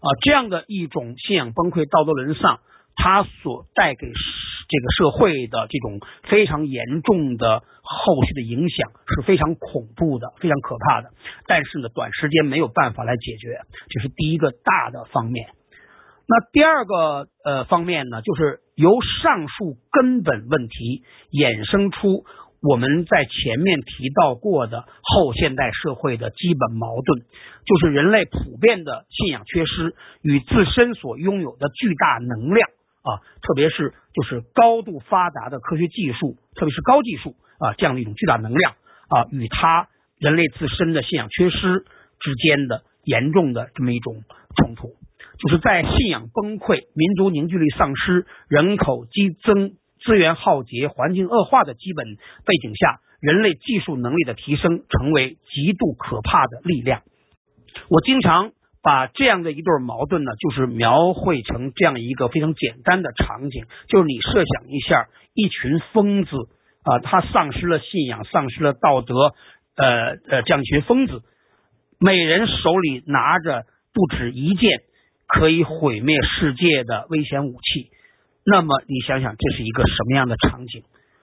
[0.00, 2.60] 啊，这样的一种信仰崩溃、道德沦丧，
[2.96, 4.08] 它所带给。
[4.72, 5.98] 这个社会的这种
[6.30, 11.10] 非常严重的后续的影响是非常恐怖的，非常可怕的。
[11.48, 15.48] 但是呢，短时间没有办法来解决，这是第一个大的方面。
[16.28, 22.22] 那第二个呃方面呢，就是由上述根本问题衍生出
[22.62, 27.20] 我们在前面提到过的后现代社会的基本矛盾，
[27.64, 32.68] 就是人类普遍的信仰缺失与自身所拥有的巨大能量。
[33.02, 38.72] 啊，特别是就是高度发达的科学技术，特别是高技术啊，这样的一种巨大能量
[39.08, 39.88] 啊，与他
[40.18, 41.86] 人类自身的信仰缺失
[42.20, 44.22] 之间的严重的这么一种
[44.54, 44.88] 冲突，
[45.38, 49.72] 就是在信仰崩溃、民族凝聚力丧失、人口激增、
[50.04, 52.06] 资源耗竭、环境恶化的基本
[52.46, 57.02] 背景下，人类技术能力的提升成为极度可怕的力量。
[57.88, 58.52] 我经常。
[58.82, 66.34] 把这样的一对矛盾呢，就是描绘成这样一个非常简单的场景，就是你设想一下，一群疯子
[66.82, 69.34] 啊，他丧失了信仰，丧失了道德，
[69.76, 71.20] 呃呃，这样一群疯子，
[72.00, 74.78] 每人手里拿着不止一件
[75.28, 77.90] 可以毁灭世界的危险武器，
[78.44, 80.82] 那么你想想，这是一个什么样的场景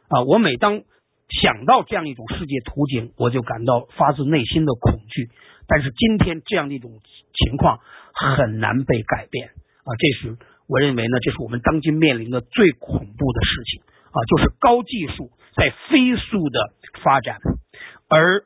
[0.10, 0.24] 啊？
[0.24, 0.82] 我每当
[1.30, 5.30] 想到这样一种世界图景，我就感到发自内心的恐惧。
[5.68, 6.92] 但是今天这样的一种
[7.34, 7.80] 情况
[8.14, 9.90] 很难被改变啊！
[9.98, 10.38] 这是
[10.70, 14.18] 我认为呢，这是我们当今面临的最恐怖的事情啊！
[14.30, 16.60] 就是高技术在飞速的
[17.04, 17.40] 发展，
[18.08, 18.44] 而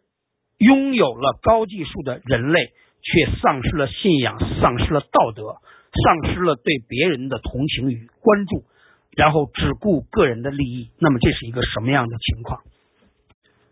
[0.57, 2.71] 拥有了高技术的人类
[3.03, 5.57] 却丧失了信仰，丧失了道德，
[5.91, 8.63] 丧失了对别人的同情与关注，
[9.15, 10.89] 然后只顾个人的利益。
[10.99, 12.61] 那么这是一个什么样的情况？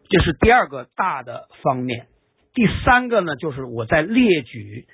[0.09, 2.07] 这是第二个大的方面。
[2.53, 4.87] 第三个呢，就是我在列举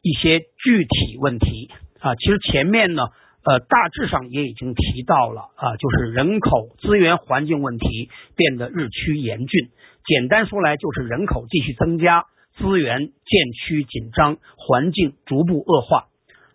[0.00, 1.70] 一些具体问题
[2.00, 2.16] 啊。
[2.16, 3.02] 其实前面呢，
[3.44, 9.68] 呃，大致上也已经提到了啊，就是人口资源环境问题变得日趋严峻。
[10.04, 12.24] 简单说来，就是人口继续增加，
[12.56, 16.08] 资源渐趋紧张，环境逐步恶化。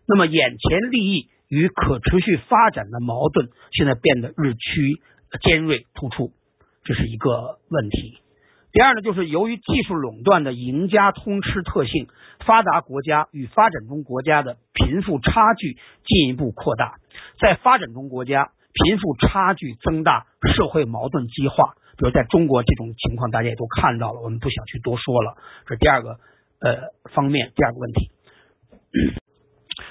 [0.08, 5.02] 那么眼前利益与可持续发展的矛盾，现在变得日趋
[5.42, 6.32] 尖锐突出，
[6.84, 8.20] 这是一个问题。
[8.72, 12.08] 第二呢，就是由于技术垄断的赢家通吃特性，
[12.46, 15.74] 发达国家与发展中国家的贫富差距
[16.06, 16.96] 进一步扩大。
[17.40, 21.74] 在发展中国家，贫富差距增大，社会矛盾激化。
[21.98, 25.36] 比如在中国这种情况，大家也都看到了，我们不想去多说了。
[25.66, 26.20] 这第二个
[26.60, 28.12] 呃方面，第二个问题。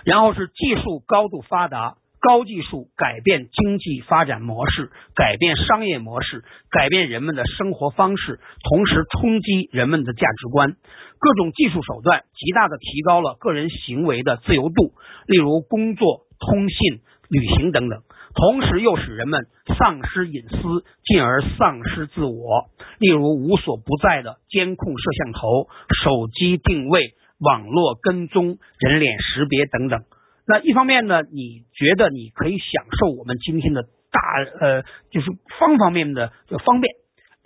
[0.06, 1.96] 然后是技术高度发达。
[2.18, 10.74] 高技术改变经济发展模式，改变商业模式，改变人们的生活方式，同时冲击人们的价值观。
[11.20, 14.92] 各种技术手段极大的提高了个人行为的自由度，
[15.28, 18.00] 例如工作、通信、旅行等等。
[18.34, 19.46] 同时又使人们
[19.78, 20.56] 丧失隐私，
[21.04, 22.64] 进而丧失自我。
[22.98, 25.68] 例如无所不在的监控摄像头、
[26.02, 30.04] 手机定位、网络跟踪、人脸识别等等。
[30.46, 34.20] 那一方面呢，你觉得你可以享受我们今天的大
[34.60, 36.30] 呃，就是方方面面的
[36.64, 36.94] 方便；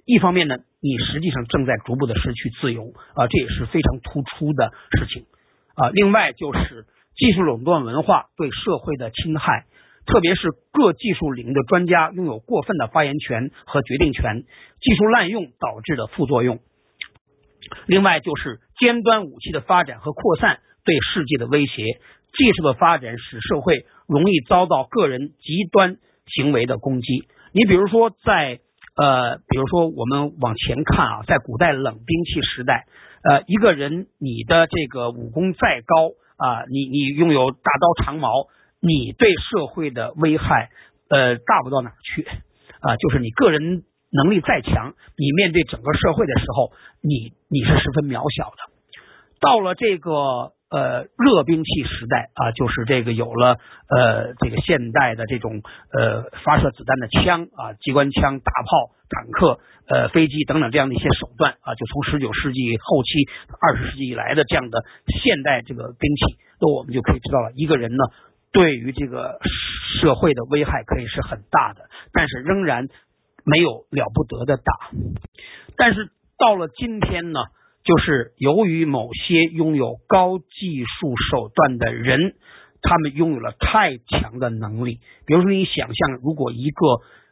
[0.05, 5.25] 一方面呢，你实际上正在逐步的失去自由啊，这也是非常突出的事情
[5.75, 5.89] 啊。
[5.91, 6.85] 另外就是
[7.17, 9.65] 技术垄断文化对社会的侵害，
[10.07, 14.45] 特别是各技术领域的专家拥有过分的发言权和决定权，
[14.81, 16.61] 技术滥用导致的副作用。
[17.87, 22.01] 另外就是尖端武器的发展和扩散对世界的威胁。
[22.33, 27.27] 技术的发展使社会容易遭到个人极端行为的攻击。
[27.53, 28.61] 你比如说，在
[28.95, 32.87] 呃，比如说我们往前看啊，在古代冷兵器时代，
[33.25, 38.47] 呃，一个人你的这个武功再高啊，你你拥有大刀长矛，
[38.81, 40.71] 你对社会的危害
[41.09, 42.23] 呃大不到哪去
[42.81, 42.97] 啊。
[42.97, 46.71] 就是你个人能力再强，你面对整个社会的时候，
[47.03, 48.70] 你你是十分渺小的。
[49.41, 50.53] 到了这个。
[50.71, 63.11] 呃，热兵器时代啊，就是这个有了呃这个现代的这种呃发射子弹的枪啊，机关枪、大炮、坦克、呃飞机等等这样的一些手段啊，就从十九世纪后期、
[63.61, 64.85] 二十世纪以来的这样的
[65.21, 68.05] 现代这个兵器，那我们就可以知道了，一个人呢
[68.53, 69.41] 对于这个
[70.01, 72.87] 社会的危害可以是很大的，但是仍然
[73.45, 74.73] 没有了不得的大。
[75.77, 77.41] 但是到了今天呢？
[77.83, 82.35] 就是由于某些拥有高技术手段的人，
[82.83, 85.01] 他们拥有了太强的能力。
[85.27, 86.87] 比如说，你想象，如果一个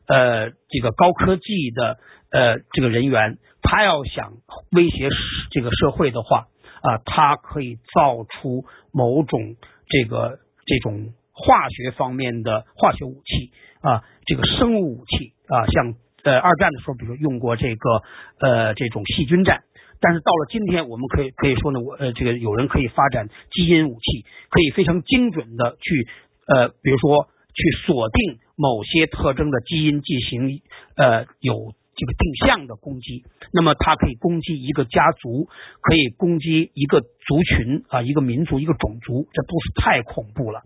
[0.07, 1.99] 呃这个高科技的
[2.31, 4.33] 呃这个人员，他要想
[4.73, 5.11] 威胁
[5.51, 6.47] 这个社会的话
[6.81, 9.57] 啊，他可以造出某种
[9.89, 15.95] 这个这种化学方面的化学武器啊，这个生物武器啊，像
[16.25, 18.03] 呃二战的时候，比如用过这个
[18.41, 19.63] 呃这种细菌战。
[20.01, 26.07] 但是到了今天，我们可以可以说呢，我呃，这个有人可以发展基因武器，可以非常精准的去
[26.47, 30.61] 呃，比如说去锁定某些特征的基因进行
[30.97, 33.25] 呃有这个定向的攻击。
[33.53, 35.49] 那么它可以攻击一个家族，
[35.81, 40.63] 可以攻击一个族群啊，一个民族，一个种族，这都是太恐怖了。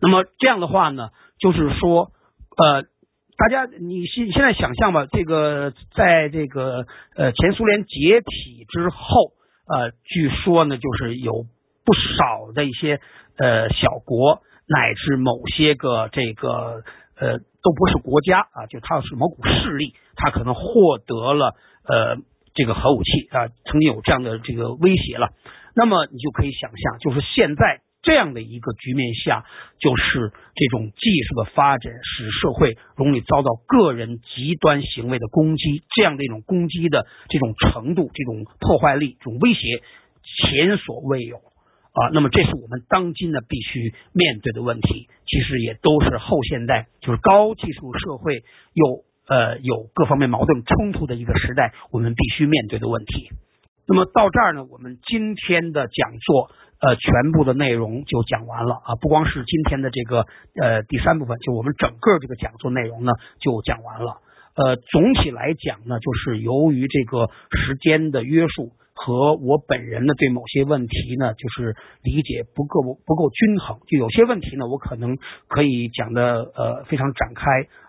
[0.00, 2.12] 那么这样的话呢，就是说
[2.56, 2.84] 呃。
[3.38, 9.30] 大家，你现现在想象吧，这个在这个呃前苏联解体之后，
[9.68, 11.46] 呃，据说呢，就是有
[11.84, 13.00] 不少的一些
[13.38, 16.82] 呃小国乃至某些个这个
[17.16, 21.54] 呃都不是国家啊，就它是某股势力，它可能获得了
[21.88, 22.16] 呃
[22.54, 25.30] 这个核武器啊，曾经有这样的这个威胁了。
[25.76, 27.82] 那么你就可以想象，就是现在。
[28.08, 29.44] 这样的一个局面下，
[29.78, 39.82] 就是这种技术的发展使社会容易遭到个人极端行为的攻击，这样的一种攻击的这种程度、这种破坏力、这种威胁
[40.24, 42.08] 前所未有啊！
[42.14, 45.08] 那么，这是我们当今的必须面对的问题。
[45.26, 48.42] 其实也都是后现代，就是高技术社会
[48.72, 53.28] 有呃有各方面矛盾冲突的一个时代，我们必须面对的问题。
[53.88, 56.50] 那么到这儿呢，我们今天的讲座。
[56.80, 58.94] 呃，全部的内容就讲完了啊！
[59.00, 60.26] 不光是今天的这个
[60.62, 63.10] 呃第三部分，就我们整个这个讲座内容呢
[63.40, 64.18] 就讲完了。
[64.54, 71.74] 呃，总体来讲呢，就是由于这个时间的约束和我本人呢对某些问题呢就是
[72.04, 75.18] 理解不够不够均衡，就有些问题呢我可能
[75.48, 76.22] 可以讲的
[76.54, 77.42] 呃非常展开，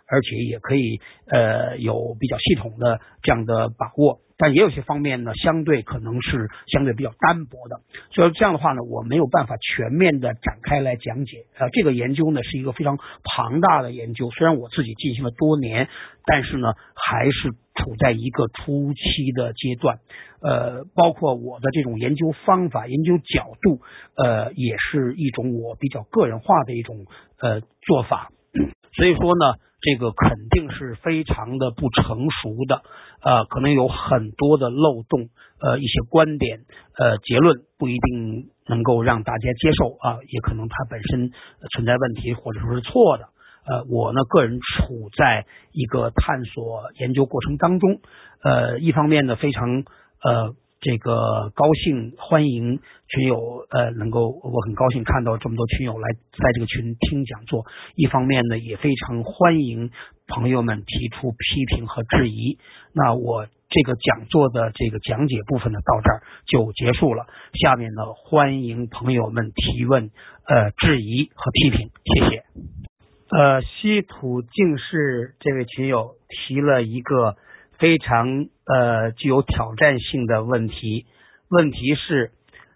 [0.08, 4.18] 而且也可以呃有比较系统的这样的把握。
[4.40, 7.82] 但也有些方面呢，相对可能是相对比较单薄的。
[8.16, 11.44] 所以这样的话呢，我没有办法全面的展开来讲解。
[11.58, 15.90] 呃，这个研究呢是一个非常庞大的研究，虽然我自己进行了多年，
[16.26, 20.00] 但是呢还是处在一个初期的阶段。
[20.42, 23.82] 呃，包括我的这种研究方法、研究角度，
[24.16, 26.96] 呃，也是一种我比较个人化的一种
[27.42, 28.30] 呃做法。
[28.94, 29.60] 所以说呢。
[29.82, 32.82] 这个肯定是非常的不成熟的，
[33.22, 35.30] 呃，可能有很多的漏洞，
[35.62, 36.60] 呃，一些观点，
[36.98, 41.32] 呃，结论不一定能够让大家接受啊，也可能它本身
[41.72, 43.30] 存在问题或者说是错的，
[43.66, 48.02] 呃，我呢个人处在一个探索研究过程当中，
[48.44, 49.84] 呃，一方面呢非常
[50.24, 50.56] 呃。
[50.82, 57.66] 这个高兴欢迎群友呃能够我很高兴看到这么多群友来在这个群听讲座，
[57.96, 59.92] 一方面呢也非常欢迎
[60.28, 62.58] 朋友们提出批评和质疑。
[62.94, 67.28] 那我这个讲座的这个讲解部分呢到这儿就结束了，
[67.62, 70.12] 下面呢欢迎朋友们提问
[70.46, 72.44] 呃质疑和批评，谢谢。
[73.32, 77.36] 呃，稀土净是这位群友提了一个。
[77.80, 81.06] 非常呃具有挑战性的问题，
[81.50, 82.32] 问题是，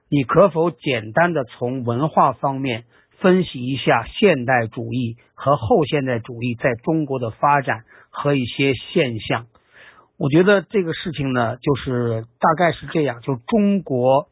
[0.10, 2.86] 你可否简单的从文化方面
[3.20, 9.48] 分析一下现代主义和后现代主义在中国的发展和一些现象？
[10.18, 14.30] 我觉得这个事情呢，就是大概是这样，就中国，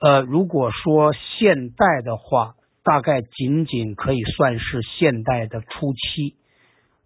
[0.00, 6.36] 呃，如果说现代的话，大概仅仅可以算是现代的初期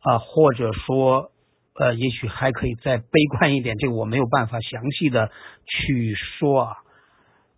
[0.01, 1.33] 啊，或者说。
[1.79, 3.05] 呃，也许还可以再悲
[3.39, 5.31] 观一点，这个我没有办法详细的
[5.65, 6.77] 去说啊。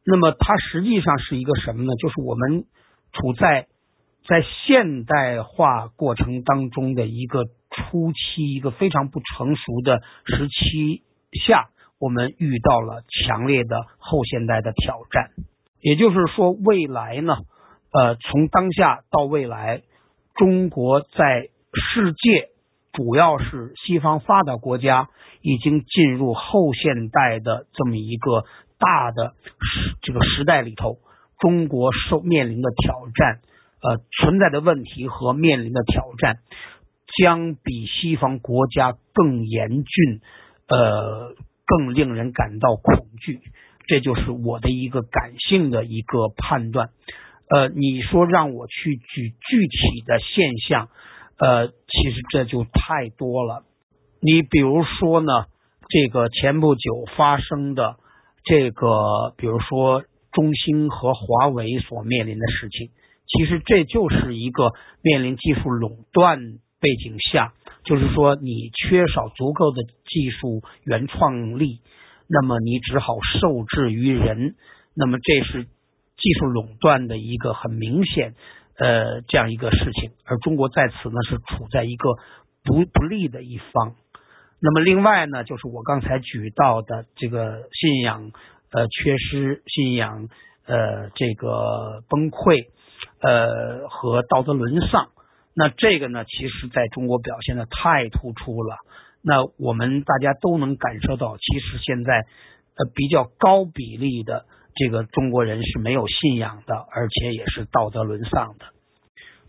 [0.05, 1.93] 那么它实际上是一个什么呢？
[1.99, 2.65] 就是我们
[3.13, 3.67] 处在
[4.29, 11.03] 在现代化过程当中的一个初期，一个非常不成熟的时期
[11.47, 15.31] 下，我们遇到了强烈的后现代的挑战。
[15.81, 17.39] 也就是说，未来呢，
[17.91, 19.81] 呃，从当下到未来，
[20.35, 22.50] 中国在世界。
[22.93, 25.09] 主要是西方发达国家
[25.43, 28.45] 已经进入后现代的这么一个
[28.79, 30.99] 大的时这个时代里头，
[31.39, 33.41] 中国受面临的挑战，
[33.81, 36.39] 呃，存在的问题和面临的挑战，
[37.17, 40.21] 将比西方国家更严峻，
[40.69, 41.35] 呃，
[41.65, 43.41] 更令人感到恐惧。
[43.87, 46.91] 这就是我的一个感性的一个判断。
[47.49, 50.89] 呃，你说让我去举具体的现象。
[51.39, 53.65] 呃，其实这就太多了。
[54.21, 55.47] 你比如说呢，
[55.89, 57.97] 这个前不久发生的
[58.45, 62.91] 这个，比如说中兴和华为所面临的事情，
[63.27, 64.73] 其实这就是一个
[65.03, 66.39] 面临技术垄断
[66.81, 67.53] 背景下，
[67.85, 71.81] 就是说你缺少足够的技术原创力，
[72.29, 74.55] 那么你只好受制于人，
[74.95, 78.35] 那么这是技术垄断的一个很明显。
[78.83, 82.15] 呃，这样一个事情，而中国在此呢是处在一个
[82.65, 83.95] 不不利的一方。
[84.59, 88.33] 那么另外呢，就是我刚才举到的这个信仰
[88.73, 90.29] 呃缺失、信仰
[90.65, 92.69] 呃这个崩溃
[93.21, 95.09] 呃和道德沦丧。
[95.55, 98.79] 那这个呢，其实在中国表现的太突出了。
[99.23, 102.25] 那我们大家都能感受到，其实现在
[102.77, 104.47] 呃比较高比例的。
[104.75, 108.67] 这个中国人是没有信仰的，而且也是道德沦丧的。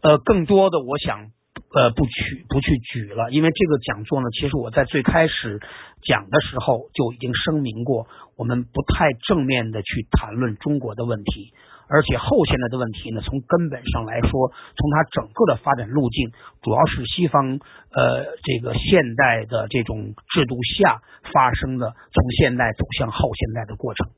[0.02, 1.32] 呃，更多的我想
[1.74, 5.60] 呃不去不去举了，因为这个讲座呢，其实我在最开始
[6.04, 11.54] 讲的时候就已经声明过，我们不太正面的去谈论中国的问题，
[11.88, 16.32] 而且后现代的问题呢，从根本上来说，从它整个的发展路径，
[16.64, 17.60] 主要是西方
[17.94, 21.00] 呃这个现代的这种制度下
[21.32, 24.10] 发生的，从现代走向后现代的过程。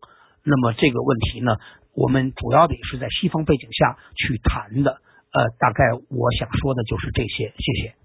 [0.45, 1.55] 那么这个问题呢，
[1.95, 4.99] 我们主要得是在西方背景下去谈的。
[5.31, 7.53] 呃，大概我想说的就是这些。
[7.57, 7.95] 谢谢。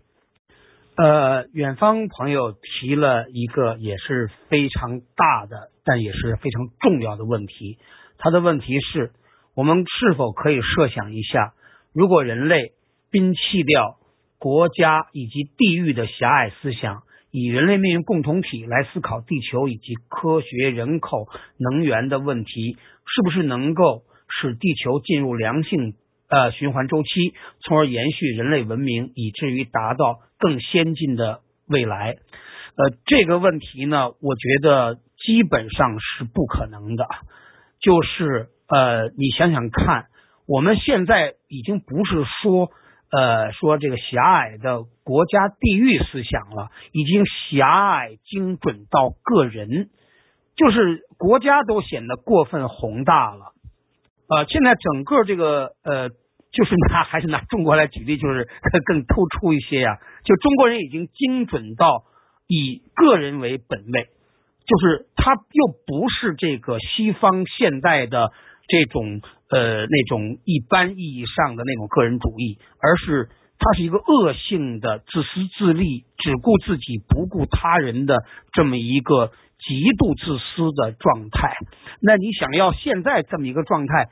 [0.97, 7.79] 呃，远方朋友提了一个也是非常大的，但也是非常重要的问题。
[8.19, 9.13] 他的问题是：
[9.55, 11.53] 我们是否可以设想一下，
[11.93, 12.73] 如果人类
[13.13, 13.97] 摒弃掉
[14.39, 17.03] 国家以及地域的狭隘思想？
[17.31, 21.29] 以人类命运共同体来思考地球以及科学、人口、
[21.59, 25.95] 能源的问题，是不是能够使地球进入良性
[26.29, 27.09] 呃循环周期，
[27.61, 32.17] 从而延续人类文明，以至于达到更先进的未来？
[32.77, 34.95] 呃，这个问题呢，我觉得
[35.25, 37.07] 基本上是不可能的。
[37.81, 40.07] 就是呃，你想想看，
[40.47, 42.71] 我们现在已经不是说。
[43.11, 49.89] 呃，说这个狭隘的国家地域思想了，已经狭隘精准到个人
[50.57, 53.53] 就是国家都显得过分宏大了。
[54.29, 56.11] 呃，现在整个这个呃，
[56.53, 58.47] 就是拿还是拿中国来举例，就是
[58.85, 59.99] 更突出一些呀。
[60.25, 62.03] 就中国人已经精准到
[62.47, 64.09] 以个人为本位，
[64.67, 68.33] 就是他又不是这个西方现代的
[68.67, 78.17] 这种呃那种一般意义上的那种个人主义，而是他是一个恶性的自私自利、只顾自己不顾他人的
[78.53, 79.33] 这么一个。
[79.61, 81.53] 极度自私的状态，
[82.01, 84.07] 那你想要现在这么一个状态，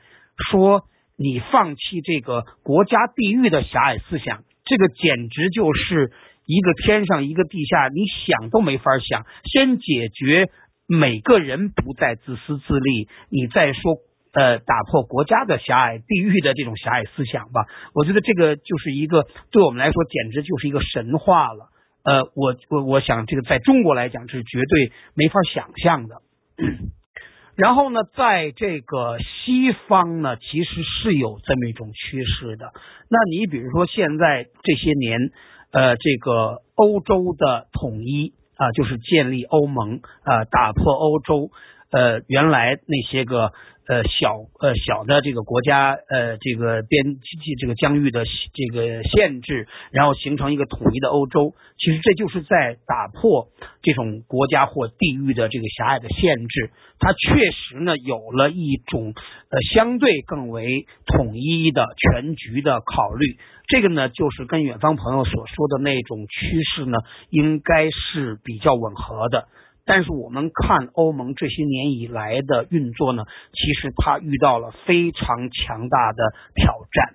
[0.51, 0.83] 说
[1.17, 6.11] 你放弃这个国家地域的狭隘思想，这个简直就是
[6.45, 9.25] 一个天上一个地下，你想都没法想。
[9.45, 10.49] 先解决
[10.85, 13.95] 每个人不再自私自利，你再说
[14.33, 17.65] 呃打破国家的狭隘、地域的这种狭隘思想吧。
[17.93, 21.69] 我觉得这个就是一个对我们来说简直就是一个神话了。
[22.03, 26.21] 呃，我我我想这个在中国来讲是绝对没法想象的。
[27.57, 32.71] 然后呢，在这个西方呢，其实是有这么一种趋势的。
[33.09, 35.31] 那你比如说现在这些年，
[35.71, 41.49] 呃，这个欧洲的统一啊，就是建立欧盟啊，打破欧洲
[41.91, 43.51] 呃原来那些个。
[43.87, 47.17] 呃，小呃小的这个国家呃，这个边
[47.59, 51.53] 这个疆域的这个限制，然后形成一个统一的欧洲。
[51.77, 53.47] 其实这就是在打破
[53.81, 56.71] 这种国家或地域的这个狭隘的限制。
[56.99, 63.37] 它确实呢，有了一种呃相对更为统一的全局的考虑。
[63.67, 66.97] 这个呢，就是跟远方朋友所说的那种趋势呢，
[67.29, 69.47] 应该是比较吻合的。
[69.87, 73.23] 但是我们看欧盟这些年以来的运作呢，
[73.53, 77.13] 其实它遇到了非常强大的挑战。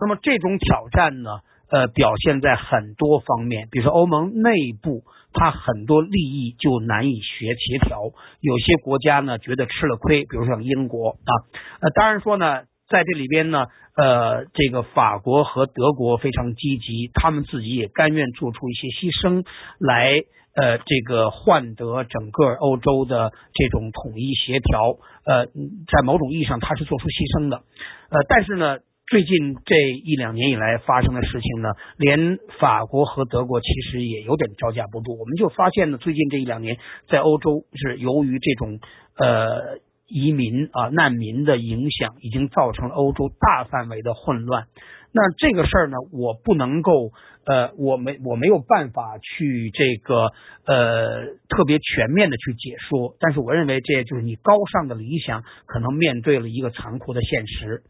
[0.00, 1.30] 那么这种挑战呢，
[1.70, 5.04] 呃，表现在很多方面，比如说欧盟内部，
[5.34, 8.00] 它很多利益就难以协协调，
[8.40, 11.32] 有些国家呢觉得吃了亏，比如像英国啊，
[11.82, 19.44] 呃，当然说呢，在这里边呢，呃，这个法国和德国非常积极，他们自己也甘愿做出一些牺牲
[19.78, 20.22] 来。
[20.54, 27.58] 呃，这个换得整个欧洲的这种统一协调，呃，在某种意义上他是做出牺牲的，
[28.10, 35.18] 呃，但是呢，最近这一两年以来发生的事情呢，连法国和德国其实也有点招架不住。
[35.18, 36.78] 我们就发现呢，最近这一两年
[37.08, 38.80] 在欧洲是由于这种
[39.16, 39.78] 呃
[40.08, 44.66] 移民啊难民的影响，已经造成了欧洲大范围的混乱。
[45.12, 47.10] 那这个事儿呢，我不能够，
[47.44, 50.30] 呃，我没我没有办法去这个
[50.64, 57.82] 呃特别全面的去解说，但是我认为这就是你高尚的理想可能面对了一个残酷的现实。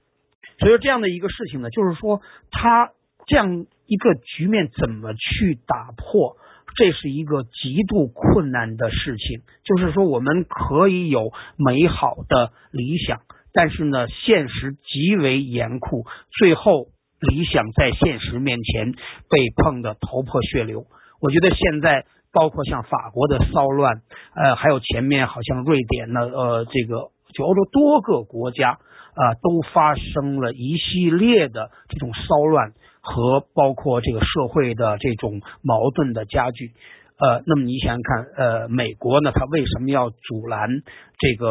[0.59, 2.93] 所以说这样的一个事情呢，就是说他
[3.27, 6.39] 这样一个局面怎么去打破，
[6.75, 9.43] 这是一个极度困难的事情。
[9.65, 13.21] 就是说我们可以有美好的理想，
[13.53, 16.07] 但是呢，现实极为严酷，
[16.39, 16.87] 最后。
[17.21, 20.85] 理想在现实面前被碰得头破血流。
[21.21, 24.03] 我觉得现在包括像法国的骚乱，
[24.35, 36.73] 呃，还有前面好像瑞典呢，呃，这个就欧洲多个国家啊，都发生了一系列的这种骚乱和包括这个社会的这种矛盾的加剧。
[37.19, 40.71] 呃，那么你想想看，呃，美国呢，它为什么要阻拦
[41.19, 41.51] 这个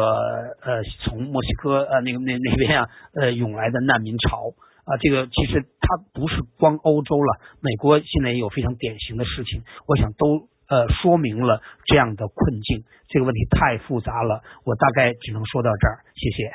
[0.64, 4.50] 呃从墨西哥呃那个那那边啊呃涌来的难民潮？
[4.90, 12.82] 啊，这个其实它不是光欧洲了，美国现在也有非常典型的事情，我想都呃说明了这样的困境。
[13.06, 16.50] 这个问题太复杂了，我大概只能说到这儿，谢谢。